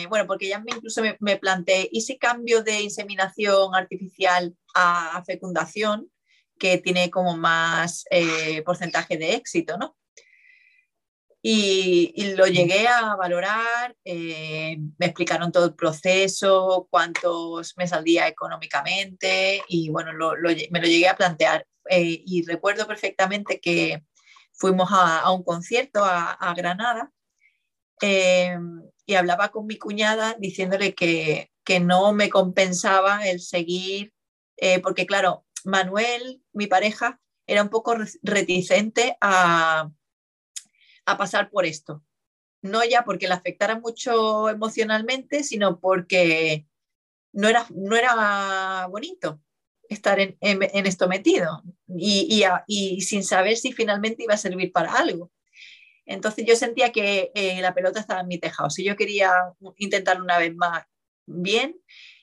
bueno, 0.10 0.27
porque 0.27 0.50
ya 0.50 0.62
incluso 0.66 1.01
me, 1.01 1.16
me, 1.20 1.38
planteé, 1.38 1.88
¿y 1.92 2.01
si 2.01 2.18
cambio 2.18 2.63
de 2.63 2.82
inseminación 2.82 3.74
artificial 3.74 4.56
a 4.75 5.24
fecundación, 5.25 6.12
que 6.60 6.77
tiene 6.77 7.10
como 7.10 7.38
más 7.38 8.04
porcentaje 8.66 9.18
de 9.18 9.36
éxito, 9.36 9.77
¿no? 9.77 9.96
Y, 11.50 12.33
lo 12.36 12.46
llegué 12.46 12.90
a 12.90 13.16
valorar, 13.16 13.96
eh, 14.03 14.75
me 14.98 15.05
explicaron 15.05 15.50
todo 15.50 15.68
el 15.68 15.75
proceso, 15.75 16.90
cuántos 16.92 17.74
me 17.77 17.88
saldía 17.88 18.27
económicamente 18.27 19.64
y 19.70 19.90
bueno, 19.90 20.12
me 20.12 20.81
lo 20.81 20.88
llegué 20.88 21.07
a 21.07 21.16
plantear. 21.16 21.66
Eh, 21.90 22.22
y 22.25 22.46
recuerdo 22.46 22.86
perfectamente 22.86 23.62
que 23.62 24.03
fuimos 24.51 24.90
a, 24.92 25.31
un 25.31 25.42
concierto 25.44 26.03
a, 26.03 26.53
Granada 26.53 27.14
eh, 28.01 28.57
y 29.05 29.14
hablaba 29.14 29.48
con 29.48 29.68
mi 29.68 29.77
cuñada 29.77 30.36
diciéndole 30.38 30.96
que, 30.96 31.50
que 31.64 31.79
no 31.79 32.12
me 32.12 32.29
compensaba 32.29 33.25
el 33.25 33.40
seguir, 33.40 34.12
porque 34.83 35.05
claro, 35.05 35.46
Manuel, 35.64 36.44
mi 36.51 36.68
pareja, 36.68 37.22
era 37.46 37.64
un 37.64 37.70
poco 37.70 37.96
reticente 38.22 39.16
a 39.22 39.90
a 41.07 41.17
pasar 41.17 41.50
por 41.50 41.65
esto. 41.65 42.03
No 42.61 42.83
ya 42.83 43.03
porque 43.03 43.27
le 43.27 43.33
afectara 43.33 43.79
mucho 43.79 44.50
emocionalmente, 44.50 45.43
sino 45.43 45.79
porque 45.79 46.67
no 47.31 47.48
era, 47.48 47.65
no 47.70 47.96
era 47.96 48.87
bonito 48.87 49.41
estar 49.89 50.20
en, 50.20 50.37
esto 50.41 51.07
metido 51.07 51.63
y, 51.87 52.43
y, 52.67 53.01
sin 53.01 53.24
saber 53.24 53.55
si 53.55 53.72
finalmente 53.72 54.24
iba 54.24 54.33
a 54.33 54.37
servir 54.37 54.72
para 54.72 54.93
algo. 54.93 55.31
Entonces 56.05 56.46
yo 56.46 56.55
sentía 56.55 56.91
que 56.91 57.31
eh, 57.35 57.61
la 57.61 57.74
pelota 57.74 58.00
estaba 58.00 58.22
en 58.22 58.27
mi 58.27 58.37
tejado. 58.37 58.70
Si 58.70 58.83
yo 58.83 58.96
quería 58.96 59.31
intentar 59.77 60.22
una 60.22 60.37
vez 60.37 60.53
más, 60.55 60.83
bien, 61.25 61.79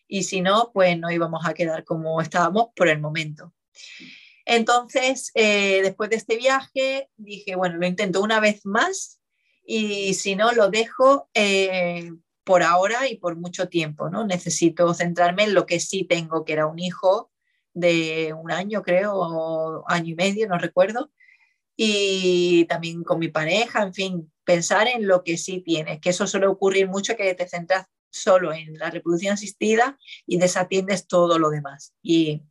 y 0.06 0.24
si 0.24 0.40
no, 0.40 0.70
pues 0.72 0.98
no 0.98 1.10
íbamos 1.10 1.46
a 1.46 1.54
quedar 1.54 1.84
como 1.84 2.20
estábamos 2.20 2.68
por 2.76 2.88
el 2.88 3.00
momento. 3.00 3.52
Entonces, 4.44 5.30
eh, 5.34 5.80
después 5.82 6.10
de 6.10 6.16
este 6.16 6.36
viaje, 6.36 7.08
dije, 7.16 7.56
bueno, 7.56 7.76
lo 7.76 7.86
intento 7.86 8.20
una 8.20 8.40
vez 8.40 8.64
más 8.66 9.20
y 9.64 10.14
si 10.14 10.36
no, 10.36 10.52
lo 10.52 10.68
dejo 10.68 11.28
eh, 11.34 12.12
por 12.44 12.62
ahora 12.62 13.08
y 13.08 13.16
por 13.16 13.36
mucho 13.36 13.68
tiempo, 13.68 14.10
¿no? 14.10 14.26
Necesito 14.26 14.92
centrarme 14.94 15.44
en 15.44 15.54
lo 15.54 15.66
que 15.66 15.80
sí 15.80 16.04
tengo, 16.04 16.44
que 16.44 16.52
era 16.52 16.66
un 16.66 16.78
hijo 16.78 17.30
de 17.72 18.34
un 18.34 18.50
año, 18.52 18.82
creo, 18.82 19.14
o 19.14 19.84
año 19.88 20.12
y 20.12 20.14
medio, 20.14 20.46
no 20.48 20.58
recuerdo, 20.58 21.10
y 21.76 22.66
también 22.66 23.02
con 23.02 23.18
mi 23.18 23.28
pareja, 23.28 23.82
en 23.82 23.94
fin, 23.94 24.32
pensar 24.44 24.86
en 24.88 25.06
lo 25.06 25.24
que 25.24 25.36
sí 25.36 25.60
tienes, 25.60 26.00
que 26.00 26.10
eso 26.10 26.26
suele 26.26 26.46
ocurrir 26.46 26.88
mucho, 26.88 27.16
que 27.16 27.34
te 27.34 27.48
centras 27.48 27.86
solo 28.10 28.52
en 28.52 28.78
la 28.78 28.90
reproducción 28.90 29.34
asistida 29.34 29.98
y 30.26 30.38
desatiendes 30.38 31.08
todo 31.08 31.38
lo 31.38 31.50
demás. 31.50 31.94
Y 32.02 32.42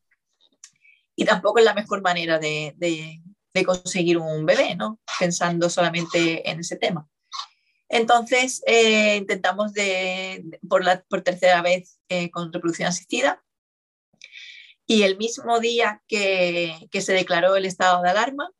y 1.15 1.25
tampoco 1.25 1.59
es 1.59 1.65
la 1.65 1.73
mejor 1.73 2.01
manera 2.01 2.39
de, 2.39 3.21
conseguir 3.65 4.17
un 4.17 4.45
bebé, 4.45 4.75
¿no? 4.75 4.99
Pensando 5.19 5.69
solamente 5.69 6.49
en 6.49 6.59
ese 6.59 6.75
tema. 6.75 7.07
Entonces, 7.87 8.63
eh, 8.65 9.17
intentamos 9.17 9.73
de, 9.73 10.43
por, 10.67 10.83
la, 10.83 11.03
por 11.03 11.21
tercera 11.21 11.61
vez 11.61 11.99
eh, 12.09 12.31
con 12.31 12.51
reproducción 12.51 12.87
asistida 12.87 13.43
y 14.85 15.03
el 15.03 15.17
mismo 15.17 15.59
día 15.59 16.01
que, 16.07 16.89
se 16.91 17.13
declaró 17.13 17.55
el 17.55 17.65
estado 17.65 18.01
de 18.01 18.09
alarma, 18.09 18.51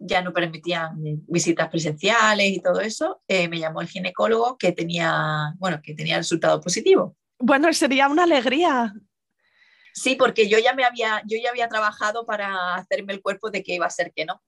ya 0.00 0.22
no 0.22 0.32
permitían 0.32 0.96
visitas 1.26 1.68
presenciales 1.68 2.50
y 2.50 2.60
todo 2.60 2.80
eso, 2.80 3.20
eh, 3.26 3.48
me 3.48 3.58
llamó 3.58 3.80
el 3.80 3.88
ginecólogo 3.88 4.56
que 4.56 4.72
tenía, 4.72 5.54
bueno, 5.58 5.80
que 5.82 5.94
tenía 5.94 6.16
resultado 6.16 6.60
positivo. 6.60 7.16
Bueno, 7.40 7.72
sería 7.72 8.08
una 8.08 8.24
alegría 8.24 8.94
Sí, 9.98 10.14
porque 10.16 10.48
yo 10.48 10.58
ya 10.58 10.74
me 10.74 10.84
había, 10.84 11.22
yo 11.26 11.38
ya 11.42 11.50
había 11.50 11.68
trabajado 11.68 12.24
para 12.24 12.76
hacerme 12.76 13.12
el 13.12 13.22
cuerpo 13.22 13.50
de 13.50 13.62
que 13.62 13.74
iba 13.74 13.86
a 13.86 13.90
ser 13.90 14.12
que 14.14 14.24
no. 14.24 14.42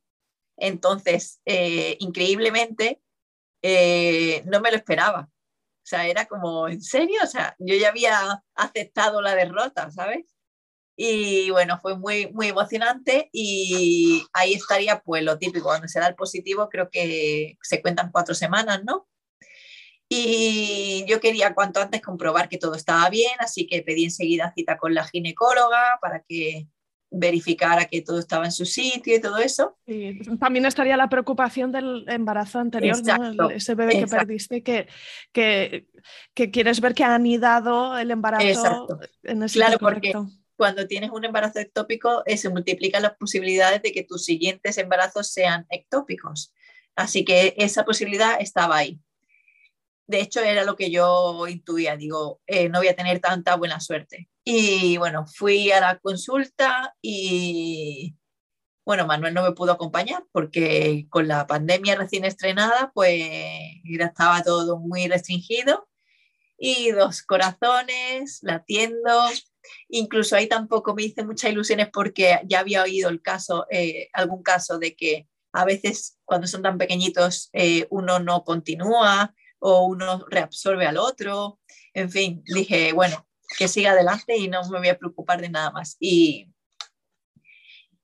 Entonces, 0.57 1.41
eh, 1.47 1.97
increíblemente, 2.01 3.01
eh, 3.63 4.43
no 4.47 4.61
me 4.61 4.71
lo 4.71 4.77
esperaba. 4.77 5.29
O 5.31 5.87
sea, 5.91 6.07
era 6.07 6.27
como, 6.27 6.69
¿en 6.69 6.83
serio? 6.83 7.21
O 7.25 7.27
sea, 7.27 7.57
yo 7.59 7.75
ya 7.77 7.89
había 7.89 8.45
aceptado 8.55 9.23
la 9.23 9.35
derrota, 9.35 9.91
¿sabes? 9.91 10.37
Y 10.97 11.51
bueno, 11.51 11.79
fue 11.81 11.99
muy, 11.99 12.31
muy 12.33 12.49
emocionante 12.49 13.31
y 13.33 14.27
ahí 14.35 14.55
estaría 14.55 15.01
pues 15.01 15.25
lo 15.25 15.39
típico, 15.39 15.67
cuando 15.67 15.89
se 15.89 16.01
da 16.01 16.09
el 16.09 16.15
positivo 16.15 16.69
creo 16.69 16.91
que 16.91 17.57
se 17.63 17.83
cuentan 17.83 18.11
cuatro 18.13 18.35
semanas, 18.35 18.83
¿no? 18.85 19.09
Y 20.13 21.05
yo 21.07 21.21
quería 21.21 21.55
cuanto 21.55 21.81
antes 21.81 22.03
comprobar 22.03 22.49
que 22.49 22.59
todo 22.59 22.75
estaba 22.75 23.09
bien, 23.11 23.31
así 23.39 23.69
que 23.69 23.81
pedí 23.83 24.05
enseguida 24.05 24.53
cita 24.57 24.77
con 24.77 24.93
la 24.93 25.05
ginecóloga 25.05 25.99
para 26.03 26.25
que 26.25 26.67
verificara 27.13 27.85
que 27.85 28.03
todo 28.03 28.19
estaba 28.19 28.45
en 28.45 28.51
su 28.51 28.65
sitio 28.67 29.15
y 29.15 29.21
todo 29.21 29.39
eso. 29.39 29.79
Y 29.87 30.19
también 30.39 30.67
estaría 30.67 30.97
la 30.97 31.09
preocupación 31.09 31.71
del 31.71 32.05
embarazo 32.09 32.59
anterior, 32.59 32.97
ese 33.55 33.75
bebé 33.77 34.01
que 34.01 34.07
perdiste, 34.09 34.63
que, 34.65 34.89
que, 35.31 35.87
que, 36.35 36.51
quieres 36.51 36.81
ver 36.81 36.93
que 36.93 37.05
ha 37.05 37.15
anidado 37.15 37.97
el 37.97 38.11
embarazo 38.11 38.89
en 39.23 39.45
ese 39.45 39.61
Claro, 39.61 39.79
porque 39.79 40.13
cuando 40.57 40.89
tienes 40.89 41.11
un 41.11 41.25
embarazo 41.25 41.61
ectópico 41.61 42.25
eh, 42.27 42.37
se 42.37 42.49
multiplican 42.49 43.03
las 43.03 43.15
posibilidades 43.15 43.81
de 43.83 43.93
que 43.93 44.03
tus 44.03 44.25
siguientes 44.25 44.77
embarazos 44.77 45.29
sean 45.29 45.67
ectópicos. 45.71 46.53
Así 46.97 47.25
que 47.25 47.55
esa 47.59 47.85
posibilidad 47.85 48.41
estaba 48.41 48.77
ahí. 48.77 49.01
De 50.11 50.21
hecho, 50.21 50.41
era 50.41 50.65
lo 50.65 50.75
que 50.75 50.91
yo 50.91 51.47
intuía, 51.47 51.97
digo, 51.97 52.41
eh, 52.49 52.69
no 52.69 52.81
voy 52.81 52.89
a 52.89 52.97
tener 52.97 53.21
tanta 53.21 53.55
buena 53.55 53.79
suerte. 53.79 54.29
Y 54.45 54.97
bueno, 54.97 55.25
fui 55.27 55.71
a 55.71 55.81
la 55.81 55.99
consulta 56.01 56.97
y 57.01 58.17
Bueno, 58.85 59.07
Manuel 59.07 59.35
no 59.35 59.45
me 59.45 59.53
pudo 59.53 59.73
acompañar 59.73 60.25
porque 60.33 61.07
con 61.11 61.29
la 61.29 61.47
pandemia 61.47 61.95
recién 61.95 62.25
estrenada, 62.25 62.91
pues 62.95 63.23
estaba 63.85 64.43
todo 64.43 64.81
muy 64.81 65.07
restringido 65.07 65.89
y 66.59 66.91
dos 66.91 67.23
corazones 67.23 68.41
latiendo. 68.43 69.29
Incluso 69.89 70.35
ahí 70.37 70.49
tampoco 70.49 70.95
me 70.95 71.05
hice 71.05 71.25
muchas 71.25 71.53
ilusiones 71.53 71.89
porque 71.93 72.41
ya 72.47 72.61
había 72.61 72.83
oído 72.83 73.11
el 73.11 73.23
caso, 73.23 73.67
eh, 73.71 74.09
algún 74.13 74.43
caso 74.43 74.79
de 74.81 74.97
que 74.97 75.29
a 75.53 75.65
veces 75.65 76.19
cuando 76.25 76.49
son 76.49 76.63
tan 76.63 76.79
pequeñitos 76.79 77.51
eh, 77.53 77.87
uno 77.91 78.19
no 78.19 78.45
continúa 78.45 79.35
o 79.61 79.85
uno 79.85 80.25
reabsorbe 80.29 80.87
al 80.87 80.97
otro. 80.97 81.61
En 81.95 82.11
fin, 82.11 82.43
dije, 82.45 82.93
bueno, 82.93 83.27
que 83.57 83.69
siga 83.69 83.93
adelante 83.93 84.37
y 84.37 84.49
no 84.49 84.69
me 84.69 84.79
voy 84.79 84.89
a 84.89 84.99
preocupar 84.99 85.41
de 85.41 85.49
nada 85.49 85.71
más. 85.71 85.97
Y, 86.01 86.51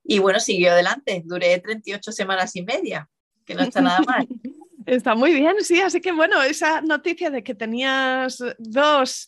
y 0.04 0.18
bueno, 0.18 0.40
siguió 0.40 0.72
adelante. 0.72 1.22
Duré 1.24 1.58
38 1.58 2.12
semanas 2.12 2.54
y 2.56 2.62
media, 2.62 3.08
que 3.44 3.54
no 3.54 3.62
está 3.62 3.80
nada 3.80 4.00
mal. 4.00 4.28
Está 4.87 5.16
muy 5.16 5.35
bien, 5.35 5.57
sí, 5.62 5.81
así 5.81 6.01
que 6.01 6.12
bueno, 6.12 6.40
esa 6.44 6.81
noticia 6.81 7.29
de 7.29 7.42
que 7.42 7.57
tenías 7.57 8.38
dos, 8.57 9.27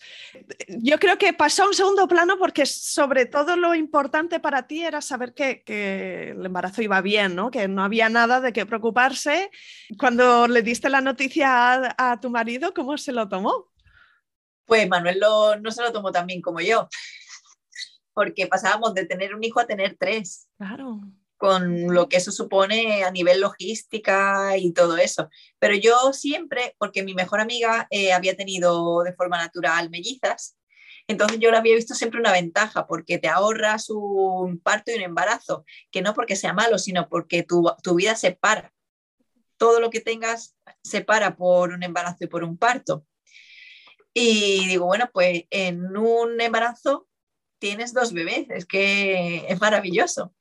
yo 0.69 1.01
creo 1.01 1.19
que 1.19 1.33
pasó 1.33 1.65
a 1.65 1.67
un 1.67 1.75
segundo 1.75 2.07
plano 2.07 2.39
porque 2.39 2.65
sobre 2.65 3.27
todo 3.27 3.57
lo 3.57 3.75
importante 3.75 4.39
para 4.39 4.69
ti 4.69 4.85
era 4.85 5.01
saber 5.01 5.35
que, 5.35 5.65
que, 5.65 6.31
el 6.31 6.47
embarazo 6.47 6.81
iba 6.81 7.01
bien, 7.01 7.35
¿no? 7.35 7.51
que 7.51 7.67
no 7.67 7.83
había 7.83 8.09
nada 8.09 8.41
de 8.41 8.53
qué 8.53 8.67
preocuparse. 8.67 9.51
Cuando 9.99 10.47
le 10.47 10.63
diste 10.63 10.89
la 10.89 11.01
noticia 11.01 11.75
a, 11.75 12.13
a 12.13 12.21
tu 12.21 12.31
marido, 12.31 12.73
¿cómo 12.73 12.97
se 12.97 13.11
lo 13.11 13.29
tomó? 13.29 13.73
Pues 14.65 14.89
Manuel 14.89 15.19
no 15.61 15.71
se 15.73 15.83
lo 15.83 15.91
tomó 15.91 16.13
tan 16.13 16.29
bien 16.29 16.41
como 16.41 16.61
yo, 16.61 16.89
porque 18.15 18.47
pasábamos 18.47 18.95
de 18.95 19.07
tener 19.07 19.35
un 19.35 19.43
hijo 19.43 19.59
a 19.59 19.67
tener 19.67 19.97
tres. 19.99 20.47
Claro 20.57 21.01
con 21.39 21.95
lo 21.95 22.09
que 22.09 22.19
eso 22.19 22.33
supone 22.33 23.05
a 23.05 23.11
nivel 23.11 23.41
logística 23.41 24.57
y 24.59 24.73
todo 24.73 24.99
eso. 24.99 25.31
Pero 25.59 25.75
yo 25.75 26.13
siempre, 26.13 26.75
porque 26.79 27.03
mi 27.03 27.15
mejor 27.15 27.41
amiga 27.41 27.87
eh, 27.91 28.13
había 28.13 28.37
tenido 28.37 29.03
de 29.05 29.15
forma 29.15 29.39
natural 29.39 29.89
mellizas, 29.89 30.59
entonces 31.09 31.39
yo 31.41 31.51
le 31.51 31.57
había 31.57 31.75
visto 31.75 31.95
siempre 31.95 32.21
una 32.21 32.33
ventaja, 32.33 32.87
porque 32.87 33.17
te 33.17 33.29
ahorras 33.29 33.89
un 33.89 34.61
parto 34.61 34.91
y 34.91 34.97
un 34.97 35.03
embarazo, 35.03 35.65
que 35.91 36.03
no 36.03 36.13
porque 36.13 36.37
sea 36.37 36.53
malo, 36.53 36.79
sino 36.79 37.09
porque 37.09 37.43
tu, 37.43 37.65
tu 37.83 37.95
vida 37.95 38.15
se 38.15 38.33
para. 38.33 38.75
Todo 39.57 39.81
lo 39.81 39.89
que 39.89 40.01
tengas 40.01 40.55
se 40.83 41.01
para 41.01 41.35
por 41.35 41.71
un 41.73 41.83
embarazo 41.83 42.25
y 42.25 42.27
por 42.27 42.45
un 42.45 42.59
parto. 42.59 43.07
Y 44.13 44.67
digo, 44.67 44.85
bueno, 44.85 45.09
pues 45.13 45.45
en 45.51 45.97
un 45.97 46.41
embarazo 46.41 47.09
tienes 47.59 47.95
dos 47.95 48.13
bebés, 48.13 48.47
es 48.51 48.67
que 48.67 49.47
es 49.49 49.61
maravilloso. 49.61 50.35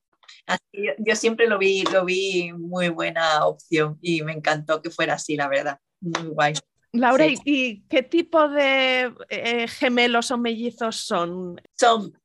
Así, 0.47 0.87
yo, 0.97 1.15
siempre 1.15 1.47
lo 1.47 1.57
vi, 1.57 1.83
lo 1.83 2.05
vi 2.05 2.51
muy 2.53 2.89
buena 2.89 3.45
opción 3.45 3.97
y 4.01 4.23
me 4.23 4.31
encantó 4.31 4.81
que 4.81 4.89
fuera 4.89 5.15
así, 5.15 5.35
la 5.35 5.47
verdad. 5.47 5.79
Muy 5.99 6.29
guay. 6.29 6.53
Laura, 6.93 7.25
¿y 7.27 7.83
qué 7.89 8.01
tipo 8.01 8.47
de 8.47 9.13
eh, 9.29 9.67
gemelos 9.67 10.31
o 10.31 10.37
mellizos 10.37 10.95
son? 10.95 11.61
Son 11.77 12.17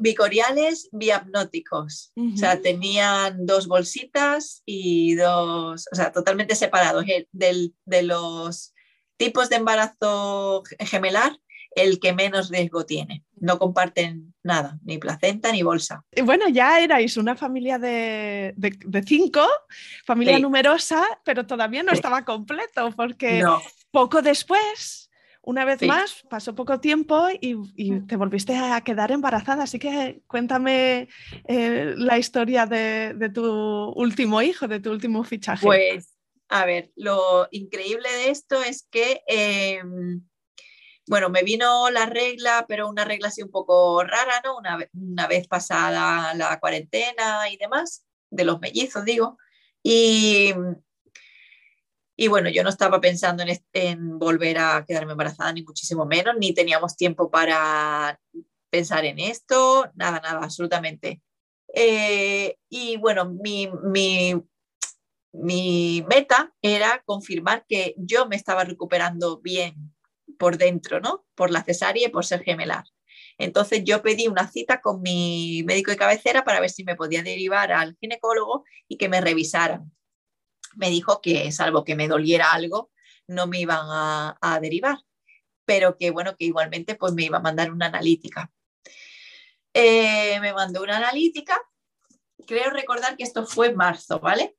bicoriales 0.00 0.88
biapnóticos. 0.92 2.12
O 2.16 2.36
sea, 2.36 2.60
tenían 2.60 3.46
dos 3.46 3.66
bolsitas 3.66 4.62
y 4.66 5.14
dos, 5.14 5.86
o 5.90 5.94
sea, 5.94 6.12
totalmente 6.12 6.54
separados. 6.54 7.04
Del, 7.30 7.74
de 7.84 8.02
los 8.02 8.74
tipos 9.16 9.48
de 9.48 9.56
embarazo 9.56 10.64
gemelar, 10.80 11.38
el 11.76 12.00
que 12.00 12.12
menos 12.12 12.50
riesgo 12.50 12.84
tiene. 12.84 13.24
No 13.40 13.58
comparten 13.58 14.34
nada, 14.42 14.78
ni 14.84 14.98
placenta 14.98 15.50
ni 15.50 15.62
bolsa. 15.62 16.04
Y 16.14 16.22
bueno, 16.22 16.48
ya 16.48 16.80
erais 16.80 17.16
una 17.16 17.34
familia 17.36 17.78
de, 17.78 18.54
cinco, 19.06 19.46
familia 20.04 20.38
numerosa, 20.38 21.02
pero 21.24 21.46
todavía 21.46 21.82
no 21.82 21.92
estaba 21.92 22.24
completo 22.24 22.92
porque 22.96 23.42
poco 23.90 24.22
después, 24.22 25.10
una 25.42 25.64
vez 25.64 25.82
más, 25.82 26.22
pasó 26.28 26.54
poco 26.54 26.80
tiempo 26.80 27.28
y, 27.40 27.54
mm. 27.54 28.06
te 28.06 28.16
volviste 28.16 28.56
a 28.56 28.80
quedar 28.82 29.10
embarazada. 29.10 29.64
Así 29.64 29.78
que 29.78 30.22
cuéntame 30.26 31.08
eh, 31.48 31.94
la 31.96 32.18
historia 32.18 32.66
de, 32.66 33.30
tu 33.34 33.44
último 33.96 34.42
hijo, 34.42 34.68
de 34.68 34.80
tu 34.80 34.90
último 34.90 35.24
fichaje. 35.24 35.64
Pues, 35.64 36.14
a 36.48 36.64
ver, 36.66 36.90
lo 36.96 37.48
increíble 37.50 38.08
de 38.10 38.30
esto 38.30 38.62
es 38.62 38.86
que... 38.90 39.22
Em, 39.26 40.22
bueno, 41.06 41.30
me 41.30 41.42
vino 41.42 41.90
la 41.90 42.06
regla, 42.06 42.66
pero 42.68 42.88
una 42.88 43.04
regla 43.04 43.28
así 43.28 43.42
un 43.42 43.50
poco 43.50 44.02
rara, 44.04 44.40
¿no? 44.44 44.56
Una, 44.56 45.26
vez 45.26 45.48
pasada 45.48 46.34
la 46.34 46.60
cuarentena 46.60 47.48
y 47.50 47.56
demás, 47.56 48.04
de 48.30 48.44
los 48.44 48.60
mellizos, 48.60 49.04
digo. 49.04 49.38
Y, 49.82 50.54
y 52.16 52.28
bueno, 52.28 52.50
yo 52.50 52.62
no 52.62 52.68
estaba 52.68 53.00
pensando 53.00 53.42
en, 53.42 53.58
en, 53.72 54.18
volver 54.18 54.58
a 54.58 54.84
quedarme 54.86 55.12
embarazada, 55.12 55.52
ni 55.52 55.62
muchísimo 55.62 56.04
menos, 56.04 56.34
ni 56.38 56.52
teníamos 56.52 56.96
tiempo 56.96 57.30
para 57.30 58.20
pensar 58.68 59.04
en 59.04 59.18
esto, 59.18 59.90
nada, 59.94 60.20
nada, 60.20 60.44
absolutamente. 60.44 61.22
Eh, 61.74 62.56
y 62.68 62.96
bueno, 62.98 63.24
mi, 63.26 63.70
mi, 63.84 64.34
mi 65.32 66.04
meta 66.08 66.52
era 66.62 67.02
confirmar 67.04 67.64
que 67.68 67.94
yo 67.96 68.26
me 68.26 68.36
estaba 68.36 68.64
recuperando 68.64 69.40
bien 69.40 69.94
por 70.40 70.56
dentro, 70.56 71.00
¿no? 71.00 71.26
Por 71.34 71.50
la 71.50 71.62
cesárea 71.62 72.08
y 72.08 72.10
por 72.10 72.24
ser 72.24 72.42
gemelar. 72.42 72.84
Entonces 73.36 73.84
yo 73.84 74.00
pedí 74.00 74.26
una 74.26 74.50
cita 74.50 74.80
con 74.80 75.02
mi 75.02 75.62
médico 75.66 75.90
de 75.90 75.98
cabecera 75.98 76.44
para 76.44 76.60
ver 76.60 76.70
si 76.70 76.82
me 76.82 76.96
podía 76.96 77.22
derivar 77.22 77.72
al 77.72 77.94
ginecólogo 78.00 78.64
y 78.88 78.96
que 78.96 79.10
me 79.10 79.20
revisaran. 79.20 79.92
Me 80.76 80.88
dijo 80.88 81.20
que 81.20 81.52
salvo 81.52 81.84
que 81.84 81.94
me 81.94 82.08
doliera 82.08 82.52
algo, 82.52 82.90
no 83.26 83.46
me 83.48 83.60
iban 83.60 83.84
a, 83.90 84.58
derivar, 84.62 84.98
pero 85.66 85.98
que 85.98 86.10
bueno, 86.10 86.34
que 86.38 86.46
igualmente 86.46 86.94
pues 86.94 87.12
me 87.12 87.24
iba 87.24 87.36
a 87.36 87.42
mandar 87.42 87.70
una 87.70 87.86
analítica. 87.86 88.50
Eh, 89.74 90.40
me 90.40 90.54
mandó 90.54 90.82
una 90.82 90.96
analítica, 90.96 91.60
creo 92.46 92.70
recordar 92.70 93.16
que 93.18 93.24
esto 93.24 93.46
fue 93.46 93.68
en 93.68 93.76
marzo, 93.76 94.20
¿vale? 94.20 94.56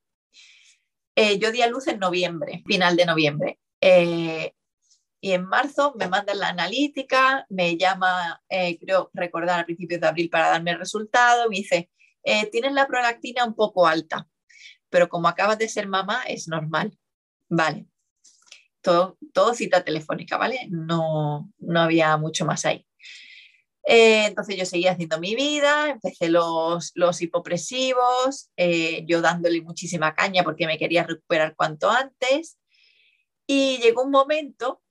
Eh, 1.16 1.40
yo 1.40 1.52
di 1.52 1.64
a 1.64 1.68
luz 1.68 1.88
en 1.88 1.98
noviembre, 1.98 2.62
final 2.68 2.96
de 2.96 3.06
noviembre. 3.06 3.60
Eh, 3.82 4.54
y 5.24 5.34
en 5.34 5.46
marzo 5.46 5.94
me 5.98 6.08
mandan 6.08 6.40
la 6.40 6.50
analítica, 6.50 7.46
me 7.50 7.78
llama, 7.78 8.42
eh, 8.50 8.80
creo 8.80 9.12
recordar 9.14 9.60
a 9.60 9.66
principios 9.66 10.02
de 10.02 10.08
abril 10.08 10.30
para 10.32 10.50
darme 10.50 10.72
el 10.72 10.80
resultado, 10.80 11.48
me 11.48 11.58
dice, 11.58 11.92
eh, 12.24 12.48
tienes 12.48 12.74
la 12.74 12.88
prolactina 12.88 13.46
un 13.46 13.54
poco 13.54 13.86
alta, 13.86 14.28
pero 14.90 15.08
como 15.10 15.28
acabas 15.28 15.60
de 15.60 15.70
ser 15.70 15.88
mamá 15.88 16.24
es 16.24 16.48
normal. 16.48 16.98
Vale. 17.50 17.86
Todo, 18.82 19.20
todo 19.32 19.54
cita 19.54 19.84
telefónica, 19.84 20.38
¿vale? 20.38 20.68
No, 20.72 21.52
no 21.60 21.82
había 21.82 22.18
mucho 22.18 22.44
más 22.46 22.66
ahí. 22.66 22.88
Eh, 23.84 24.26
entonces 24.26 24.58
yo 24.58 24.66
seguía 24.66 24.94
haciendo 24.94 25.20
mi 25.20 25.36
vida, 25.36 25.90
empecé 25.90 26.30
los, 26.30 26.92
los 26.96 27.22
hipopresivos, 27.22 28.50
yo 29.06 29.22
dándole 29.22 29.62
muchísima 29.62 30.16
caña 30.16 30.44
porque 30.44 30.66
me 30.66 30.80
quería 30.80 31.04
recuperar 31.04 31.56
cuanto 31.56 31.92
antes. 31.92 32.58
Y 33.46 33.78
llegó 33.80 34.04
un 34.04 34.12
momento 34.12 34.82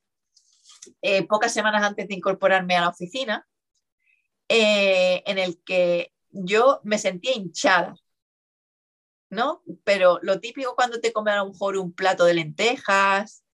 eh, 1.03 1.27
pocas 1.27 1.53
semanas 1.53 1.83
antes 1.83 2.09
de 2.09 2.15
incorporarme 2.15 2.77
a 2.77 2.83
la 2.83 2.89
oficina, 2.89 3.47
eh, 4.49 5.23
en 5.27 5.39
el 5.39 5.63
que 5.65 6.13
yo 6.31 6.81
me 6.85 6.99
sentía 6.99 7.35
hinchada, 7.35 7.95
¿no? 9.31 9.63
Pero 9.85 10.19
lo 10.23 10.41
típico 10.41 10.75
cuando 10.75 11.01
te 11.01 11.13
comes 11.13 11.35
a 11.35 11.39
lo 11.39 11.51
mejor 11.51 11.77
un 11.77 11.93
plato 11.93 12.25
de 12.25 12.35
lentejas, 12.35 13.45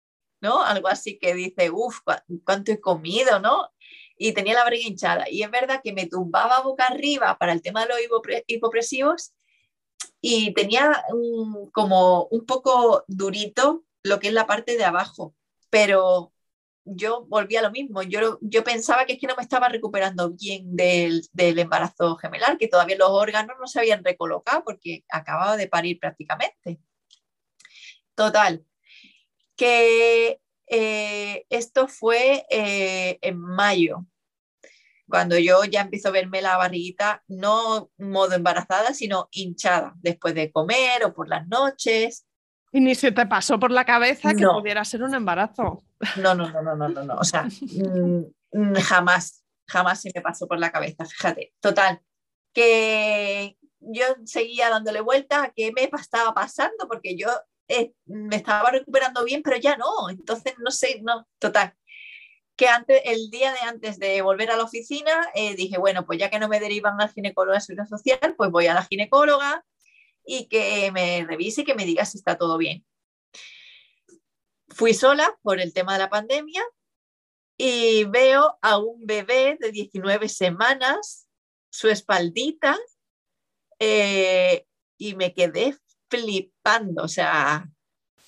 ¿no? 0.41 0.63
Algo 0.63 0.89
así 0.89 1.19
que 1.19 1.35
dice, 1.35 1.71
uff, 1.71 2.01
¿cuánto 2.45 2.73
he 2.73 2.81
comido, 2.81 3.41
¿no? 3.41 3.71
Y 4.17 4.33
tenía 4.33 4.55
la 4.55 4.65
barriga 4.65 4.89
hinchada. 4.89 5.31
Y 5.31 5.43
es 5.43 5.51
verdad 5.51 5.81
que 5.85 5.93
me 5.93 6.07
tumbaba 6.07 6.63
boca 6.63 6.87
arriba 6.87 7.37
para 7.39 7.53
el 7.53 7.63
tema 7.63 7.83
de 7.83 7.89
los 7.89 7.99
hipopresivos 8.47 9.35
y 10.21 10.55
tenía 10.55 11.05
como 11.73 12.25
un 12.27 12.47
poco 12.47 13.05
durito 13.09 13.85
lo 14.03 14.19
que 14.19 14.29
es 14.29 14.35
la 14.35 14.47
parte 14.47 14.77
de 14.77 14.85
abajo, 14.85 15.35
pero 15.71 16.33
yo 16.87 17.27
volví 17.27 17.57
a 17.57 17.63
lo 17.63 17.71
mismo. 17.71 18.03
Yo, 18.03 18.39
yo 18.41 18.65
pensaba 18.65 19.05
que 19.05 19.15
es 19.15 19.19
que 19.19 19.27
no 19.27 19.35
me 19.37 19.43
estaba 19.43 19.69
recuperando 19.69 20.31
bien 20.31 20.75
del, 20.77 21.29
embarazo 21.37 22.17
gemelar, 22.17 22.57
que 22.57 22.69
todavía 22.69 22.97
los 22.97 23.11
órganos 23.11 23.57
no 23.61 23.67
se 23.67 23.81
habían 23.81 24.05
recolocado 24.05 24.65
porque 24.65 25.05
acababa 25.11 25.57
de 25.57 25.69
parir 25.69 25.99
prácticamente. 25.99 26.81
Total, 28.15 28.65
que 29.57 30.41
eh, 30.69 31.47
esto 31.51 31.89
fue 31.89 32.47
eh, 32.49 33.19
en 33.21 33.39
mayo, 33.39 34.07
cuando 35.09 35.39
yo 35.39 35.65
ya 35.65 35.83
empiezo 35.83 36.09
a 36.09 36.13
verme 36.13 36.43
la 36.43 36.57
barriguita, 36.57 37.23
no 37.29 37.91
modo 37.99 38.35
embarazada, 38.35 38.93
sino 38.93 39.29
hinchada, 39.31 39.95
después 39.99 40.35
de 40.35 40.51
comer 40.51 41.05
o 41.05 41.15
por 41.15 41.29
las 41.29 41.47
noches. 41.47 42.27
Y 42.73 42.81
ni 42.81 42.95
se 42.95 43.13
te 43.13 43.27
pasó 43.27 43.59
por 43.59 43.71
la 43.71 43.85
cabeza 43.85 44.35
que 44.35 44.45
pudiera 44.45 44.85
ser 44.85 45.03
un 45.03 45.15
embarazo. 45.15 45.86
No, 46.17 46.35
no, 46.35 46.51
no, 46.51 46.63
no, 46.63 46.77
no, 46.77 46.89
no, 46.89 47.15
O 47.17 47.25
sea, 47.25 47.45
mm, 47.45 48.25
mm, 48.53 48.75
jamás, 48.81 49.45
jamás 49.67 50.01
se 50.01 50.11
me 50.15 50.21
pasó 50.21 50.47
por 50.47 50.59
la 50.59 50.71
cabeza, 50.71 51.05
fíjate. 51.05 51.53
Total, 51.61 52.01
que 52.53 53.57
yo 53.81 54.05
seguía 54.25 54.71
dándole 54.71 55.01
vueltas 55.01 55.45
a 55.45 55.53
qué 55.55 55.73
me 55.73 55.85
estaba 55.85 56.35
pasando, 56.35 56.89
porque 56.89 57.17
yo 57.17 57.29
eh, 57.69 57.93
me 58.07 58.37
estaba 58.37 58.71
recuperando 58.71 59.25
bien, 59.25 59.43
pero 59.43 59.57
ya 59.57 59.77
no. 59.77 60.09
Entonces, 60.11 60.55
no 60.59 60.71
sé, 60.71 61.01
no, 61.03 61.27
total. 61.39 61.75
Que 62.57 62.69
antes, 62.69 63.03
el 63.05 63.31
día 63.31 63.53
de 63.53 63.61
antes 63.61 63.99
de 63.99 64.23
volver 64.23 64.51
a 64.51 64.57
la 64.57 64.65
oficina, 64.65 65.29
eh, 65.35 65.55
dije, 65.57 65.79
bueno, 65.79 66.07
pues 66.07 66.19
ya 66.19 66.31
que 66.31 66.39
no 66.39 66.49
me 66.49 66.61
derivan 66.61 67.01
al 67.01 67.13
ginecólogo 67.13 67.55
de 67.55 67.61
seguridad 67.61 67.89
social, 67.89 68.35
pues 68.37 68.51
voy 68.51 68.67
a 68.67 68.75
la 68.75 68.85
ginecóloga 68.85 69.65
y 70.25 70.49
que 70.49 70.91
me 70.93 71.25
revise 71.27 71.63
y 71.63 71.65
que 71.65 71.75
me 71.75 71.85
diga 71.85 72.05
si 72.05 72.19
está 72.19 72.37
todo 72.39 72.59
bien. 72.59 72.85
Fui 74.69 74.95
sola 74.95 75.39
por 75.43 75.61
el 75.61 75.73
tema 75.73 75.95
de 75.95 76.01
la 76.01 76.11
pandemia 76.11 76.63
y 77.57 78.05
veo 78.05 78.59
a 78.61 78.79
un 78.79 79.07
bebé 79.07 79.57
de 79.61 79.71
19 79.73 80.29
semanas, 80.29 81.29
su 81.71 81.89
espaldita, 81.89 82.77
eh, 83.79 84.67
y 84.99 85.15
me 85.15 85.33
quedé 85.33 85.77
flipando, 86.09 87.05
o 87.05 87.09
sea, 87.09 87.69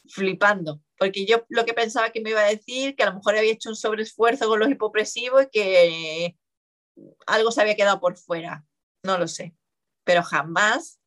flipando, 0.09 0.81
porque 0.98 1.27
yo 1.27 1.44
lo 1.48 1.64
que 1.64 1.74
pensaba 1.74 2.11
que 2.11 2.20
me 2.20 2.31
iba 2.31 2.40
a 2.40 2.48
decir, 2.48 2.96
que 2.96 3.03
a 3.03 3.07
lo 3.07 3.16
mejor 3.16 3.37
había 3.37 3.53
hecho 3.53 3.70
un 3.70 3.77
sobreesfuerzo 3.77 4.48
con 4.48 4.61
los 4.61 4.70
hipopresivos 4.70 5.44
y 5.44 5.51
que 5.51 6.37
algo 7.27 7.51
se 7.51 7.61
había 7.61 7.77
quedado 7.77 8.01
por 8.01 8.16
fuera, 8.16 8.64
no 9.03 9.18
lo 9.18 9.29
sé, 9.29 9.55
pero 10.05 10.22
jamás 10.22 11.01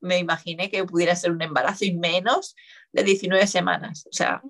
me 0.00 0.18
imaginé 0.18 0.70
que 0.70 0.84
pudiera 0.84 1.16
ser 1.16 1.32
un 1.32 1.42
embarazo 1.42 1.84
y 1.84 1.96
menos 1.96 2.54
de 2.92 3.02
19 3.02 3.46
semanas, 3.46 4.06
o 4.06 4.12
sea, 4.12 4.42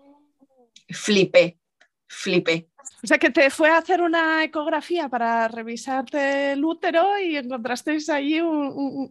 flipé, 0.89 1.59
flipé. 2.07 2.69
O 3.03 3.07
sea, 3.07 3.19
que 3.19 3.31
te 3.31 3.49
fue 3.51 3.71
a 3.71 3.79
hacer 3.79 4.01
una 4.01 4.43
ecografía 4.43 5.09
para 5.09 5.47
revisarte 5.47 6.53
el 6.53 6.65
útero 6.65 7.19
y 7.19 7.37
encontrasteis 7.37 8.09
ahí 8.09 8.41
un, 8.41 9.11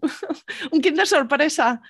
un, 0.72 0.82
kit 0.82 0.96
de 0.96 1.06
sorpresa. 1.06 1.82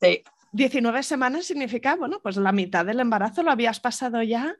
Sí. 0.00 0.22
19 0.52 1.02
semanas 1.02 1.46
significa, 1.46 1.96
bueno, 1.96 2.20
pues 2.22 2.36
la 2.36 2.52
mitad 2.52 2.84
del 2.84 3.00
embarazo 3.00 3.42
lo 3.42 3.50
habías 3.50 3.80
pasado 3.80 4.22
ya. 4.22 4.54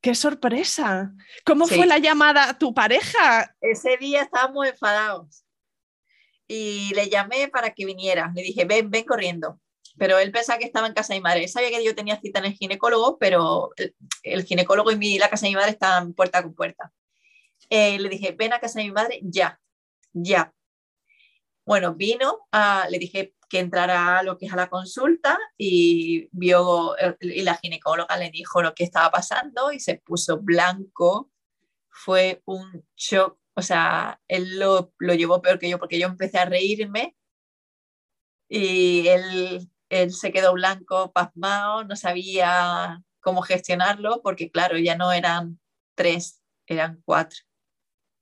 ¡Qué 0.00 0.14
sorpresa! 0.14 1.12
¿Cómo 1.44 1.66
fue 1.66 1.86
la 1.86 1.98
llamada 1.98 2.48
a 2.48 2.58
tu 2.58 2.74
pareja? 2.74 3.54
Ese 3.60 3.96
día 3.96 4.22
estábamos 4.22 4.66
enfadados 4.66 5.44
y 6.46 6.92
le 6.94 7.08
llamé 7.08 7.48
para 7.48 7.70
que 7.70 7.86
viniera. 7.86 8.30
Le 8.34 8.42
dije, 8.42 8.66
ven, 8.66 8.90
ven 8.90 9.04
corriendo 9.04 9.58
pero 10.00 10.18
él 10.18 10.32
pensaba 10.32 10.58
que 10.58 10.64
estaba 10.64 10.86
en 10.86 10.94
casa 10.94 11.12
de 11.12 11.20
mi 11.20 11.24
madre. 11.24 11.42
Él 11.42 11.50
sabía 11.50 11.68
que 11.68 11.84
yo 11.84 11.94
tenía 11.94 12.18
cita 12.18 12.38
en 12.38 12.46
el 12.46 12.54
ginecólogo, 12.54 13.18
pero 13.18 13.70
el, 14.22 14.44
ginecólogo 14.44 14.90
y 14.90 14.96
mi, 14.96 15.18
la 15.18 15.28
casa 15.28 15.44
de 15.44 15.50
mi 15.50 15.56
madre 15.56 15.72
estaban 15.72 16.14
puerta 16.14 16.42
con 16.42 16.54
puerta. 16.54 16.90
Eh, 17.68 17.98
le 17.98 18.08
dije, 18.08 18.32
ven 18.32 18.54
a 18.54 18.60
casa 18.60 18.78
de 18.78 18.86
mi 18.86 18.92
madre 18.92 19.20
ya, 19.22 19.60
ya. 20.14 20.54
Bueno, 21.66 21.94
vino, 21.96 22.48
le 22.88 22.98
dije 22.98 23.34
que 23.50 23.58
entrara 23.58 24.20
a 24.20 24.22
lo 24.22 24.38
que 24.38 24.46
es 24.46 24.52
a 24.54 24.56
la 24.56 24.70
consulta 24.70 25.38
y 25.58 26.30
vio, 26.32 26.96
y 27.20 27.42
la 27.42 27.56
ginecóloga 27.56 28.16
le 28.16 28.30
dijo 28.30 28.62
lo 28.62 28.74
que 28.74 28.84
estaba 28.84 29.10
pasando 29.10 29.70
y 29.70 29.80
se 29.80 29.96
puso 29.96 30.38
blanco. 30.40 31.30
Fue 31.90 32.40
un 32.46 32.86
shock, 32.96 33.38
o 33.52 33.60
sea, 33.60 34.18
él 34.28 34.58
lo, 34.58 34.94
lo 34.98 35.12
llevó 35.12 35.42
peor 35.42 35.58
que 35.58 35.68
yo 35.68 35.78
porque 35.78 35.98
yo 35.98 36.06
empecé 36.06 36.38
a 36.38 36.46
reírme 36.46 37.14
y 38.48 39.06
él 39.06 39.70
él 39.90 40.12
se 40.12 40.32
quedó 40.32 40.54
blanco, 40.54 41.12
pasmado, 41.12 41.84
no 41.84 41.96
sabía 41.96 43.02
cómo 43.20 43.42
gestionarlo, 43.42 44.22
porque 44.22 44.50
claro, 44.50 44.78
ya 44.78 44.96
no 44.96 45.12
eran 45.12 45.60
tres, 45.94 46.40
eran 46.66 47.02
cuatro, 47.04 47.40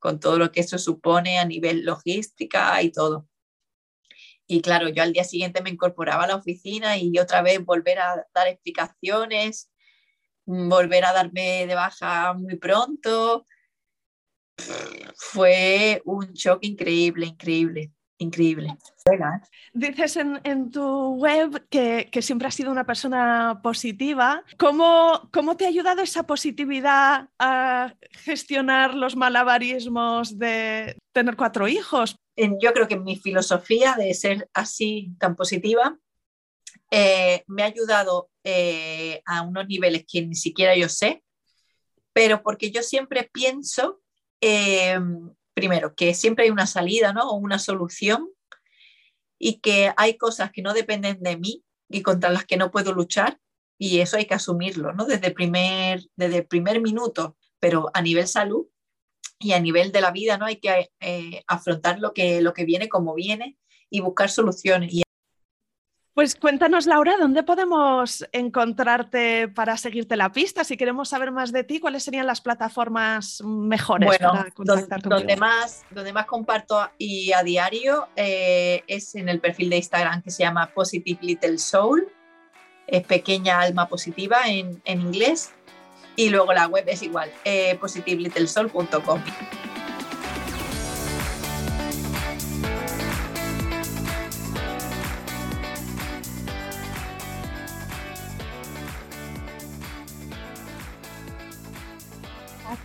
con 0.00 0.18
todo 0.18 0.38
lo 0.38 0.50
que 0.50 0.60
eso 0.60 0.78
supone 0.78 1.38
a 1.38 1.44
nivel 1.44 1.84
logística 1.84 2.82
y 2.82 2.90
todo. 2.90 3.28
Y 4.46 4.62
claro, 4.62 4.88
yo 4.88 5.02
al 5.02 5.12
día 5.12 5.24
siguiente 5.24 5.60
me 5.60 5.70
incorporaba 5.70 6.24
a 6.24 6.28
la 6.28 6.36
oficina 6.36 6.96
y 6.96 7.18
otra 7.18 7.42
vez 7.42 7.62
volver 7.62 7.98
a 8.00 8.26
dar 8.34 8.48
explicaciones, 8.48 9.70
volver 10.46 11.04
a 11.04 11.12
darme 11.12 11.66
de 11.66 11.74
baja 11.74 12.32
muy 12.32 12.56
pronto. 12.56 13.46
Fue 15.16 16.00
un 16.06 16.32
shock 16.32 16.60
increíble, 16.62 17.26
increíble 17.26 17.92
increíble. 18.18 18.76
Dices 19.72 20.16
en, 20.16 20.70
tu 20.70 21.14
web 21.14 21.66
que, 21.68 22.08
siempre 22.20 22.48
has 22.48 22.54
sido 22.54 22.70
una 22.70 22.84
persona 22.84 23.60
positiva. 23.62 24.44
¿Cómo, 24.58 25.28
¿Cómo, 25.32 25.56
te 25.56 25.64
ha 25.64 25.68
ayudado 25.68 26.02
esa 26.02 26.24
positividad 26.24 27.28
a 27.38 27.94
gestionar 28.12 28.94
los 28.94 29.16
malabarismos 29.16 30.38
de 30.38 30.96
tener 31.12 31.36
cuatro 31.36 31.68
hijos? 31.68 32.16
Yo 32.36 32.72
creo 32.72 32.88
que 32.88 32.98
mi 32.98 33.16
filosofía 33.16 33.94
de 33.96 34.14
ser 34.14 34.48
así 34.54 35.12
tan 35.18 35.34
positiva 35.36 35.96
eh, 36.90 37.42
me 37.46 37.62
ha 37.62 37.66
ayudado 37.66 38.30
eh, 38.44 39.22
a 39.26 39.42
unos 39.42 39.66
niveles 39.66 40.04
que 40.10 40.22
ni 40.22 40.34
siquiera 40.34 40.76
yo 40.76 40.88
sé, 40.88 41.22
pero 42.12 42.42
porque 42.42 42.70
yo 42.70 42.82
siempre 42.82 43.28
pienso 43.32 44.00
eh, 44.40 44.98
primero, 45.58 45.94
que 45.94 46.14
siempre 46.14 46.44
hay 46.44 46.50
una 46.50 46.66
salida, 46.66 47.12
¿no? 47.12 47.30
O 47.30 47.34
una 47.34 47.58
solución 47.58 48.28
y 49.38 49.60
que 49.60 49.92
hay 49.96 50.16
cosas 50.16 50.50
que 50.52 50.62
no 50.62 50.74
dependen 50.74 51.22
de 51.22 51.36
mí 51.36 51.64
y 51.88 52.02
contra 52.02 52.30
las 52.30 52.44
que 52.44 52.56
no 52.56 52.70
puedo 52.70 52.92
luchar 52.92 53.40
y 53.78 54.00
eso 54.00 54.16
hay 54.16 54.26
que 54.26 54.34
asumirlo, 54.34 54.92
¿no? 54.92 55.04
Desde 55.04 55.30
primer, 55.30 56.02
desde 56.16 56.42
primer 56.42 56.80
minuto, 56.80 57.36
pero 57.60 57.90
a 57.94 58.02
nivel 58.02 58.26
salud 58.26 58.66
y 59.38 59.52
a 59.52 59.60
nivel 59.60 59.92
de 59.92 60.00
la 60.00 60.10
vida, 60.10 60.36
¿no? 60.36 60.46
Hay 60.46 60.56
que 60.56 60.90
eh, 61.00 61.44
afrontar 61.46 62.00
lo 62.00 62.12
que, 62.12 62.42
lo 62.42 62.52
que 62.52 62.64
viene 62.64 62.88
como 62.88 63.14
viene 63.14 63.56
y 63.88 64.00
buscar 64.00 64.30
soluciones. 64.30 64.92
Y 64.92 65.02
pues 66.18 66.34
cuéntanos, 66.34 66.86
Laura, 66.86 67.14
¿dónde 67.16 67.44
podemos 67.44 68.26
encontrarte 68.32 69.46
para 69.46 69.76
seguirte 69.76 70.16
la 70.16 70.32
pista? 70.32 70.64
Si 70.64 70.76
queremos 70.76 71.10
saber 71.10 71.30
más 71.30 71.52
de 71.52 71.62
ti, 71.62 71.78
¿cuáles 71.78 72.02
serían 72.02 72.26
las 72.26 72.40
plataformas 72.40 73.40
mejores 73.44 74.18
para 74.18 74.50
contactar 74.50 75.00
donde, 75.00 75.16
donde 75.16 75.36
más, 75.36 75.84
donde 75.92 76.12
más 76.12 76.26
comparto 76.26 76.90
y 76.98 77.30
a 77.30 77.44
diario 77.44 78.08
eh, 78.16 78.82
es 78.88 79.14
en 79.14 79.28
el 79.28 79.38
perfil 79.38 79.70
de 79.70 79.76
Instagram 79.76 80.20
que 80.20 80.32
se 80.32 80.42
llama 80.42 80.66
Positive 80.74 81.20
Little 81.22 81.56
Soul, 81.56 82.08
es 82.88 83.06
pequeña 83.06 83.60
alma 83.60 83.86
positiva 83.86 84.38
en, 84.46 84.82
inglés, 84.86 85.54
y 86.16 86.30
luego 86.30 86.52
la 86.52 86.66
web 86.66 86.82
es 86.88 87.00
igual, 87.04 87.30
eh, 87.44 87.78
positivelittle.soul.com. 87.80 89.22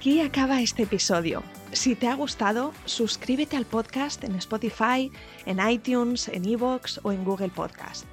Aquí 0.03 0.19
acaba 0.19 0.61
este 0.61 0.83
episodio. 0.83 1.43
Si 1.71 1.95
te 1.95 2.09
ha 2.09 2.15
gustado, 2.15 2.73
suscríbete 2.83 3.55
al 3.55 3.65
podcast 3.65 4.21
en 4.25 4.35
Spotify, 4.35 5.09
en 5.45 5.65
iTunes, 5.65 6.27
en 6.27 6.43
Evox 6.43 6.99
o 7.03 7.13
en 7.13 7.23
Google 7.23 7.47
Podcast. 7.47 8.03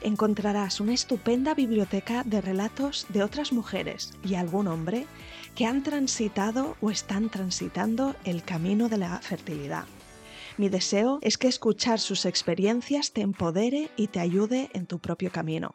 Encontrarás 0.00 0.80
una 0.80 0.94
estupenda 0.94 1.52
biblioteca 1.52 2.22
de 2.24 2.40
relatos 2.40 3.04
de 3.10 3.22
otras 3.22 3.52
mujeres 3.52 4.14
y 4.24 4.36
algún 4.36 4.68
hombre 4.68 5.04
que 5.54 5.66
han 5.66 5.82
transitado 5.82 6.78
o 6.80 6.90
están 6.90 7.28
transitando 7.28 8.16
el 8.24 8.42
camino 8.42 8.88
de 8.88 8.96
la 8.96 9.18
fertilidad. 9.18 9.84
Mi 10.56 10.70
deseo 10.70 11.18
es 11.20 11.36
que 11.36 11.48
escuchar 11.48 12.00
sus 12.00 12.24
experiencias 12.24 13.12
te 13.12 13.20
empodere 13.20 13.90
y 13.98 14.06
te 14.06 14.20
ayude 14.20 14.70
en 14.72 14.86
tu 14.86 14.98
propio 14.98 15.30
camino. 15.30 15.74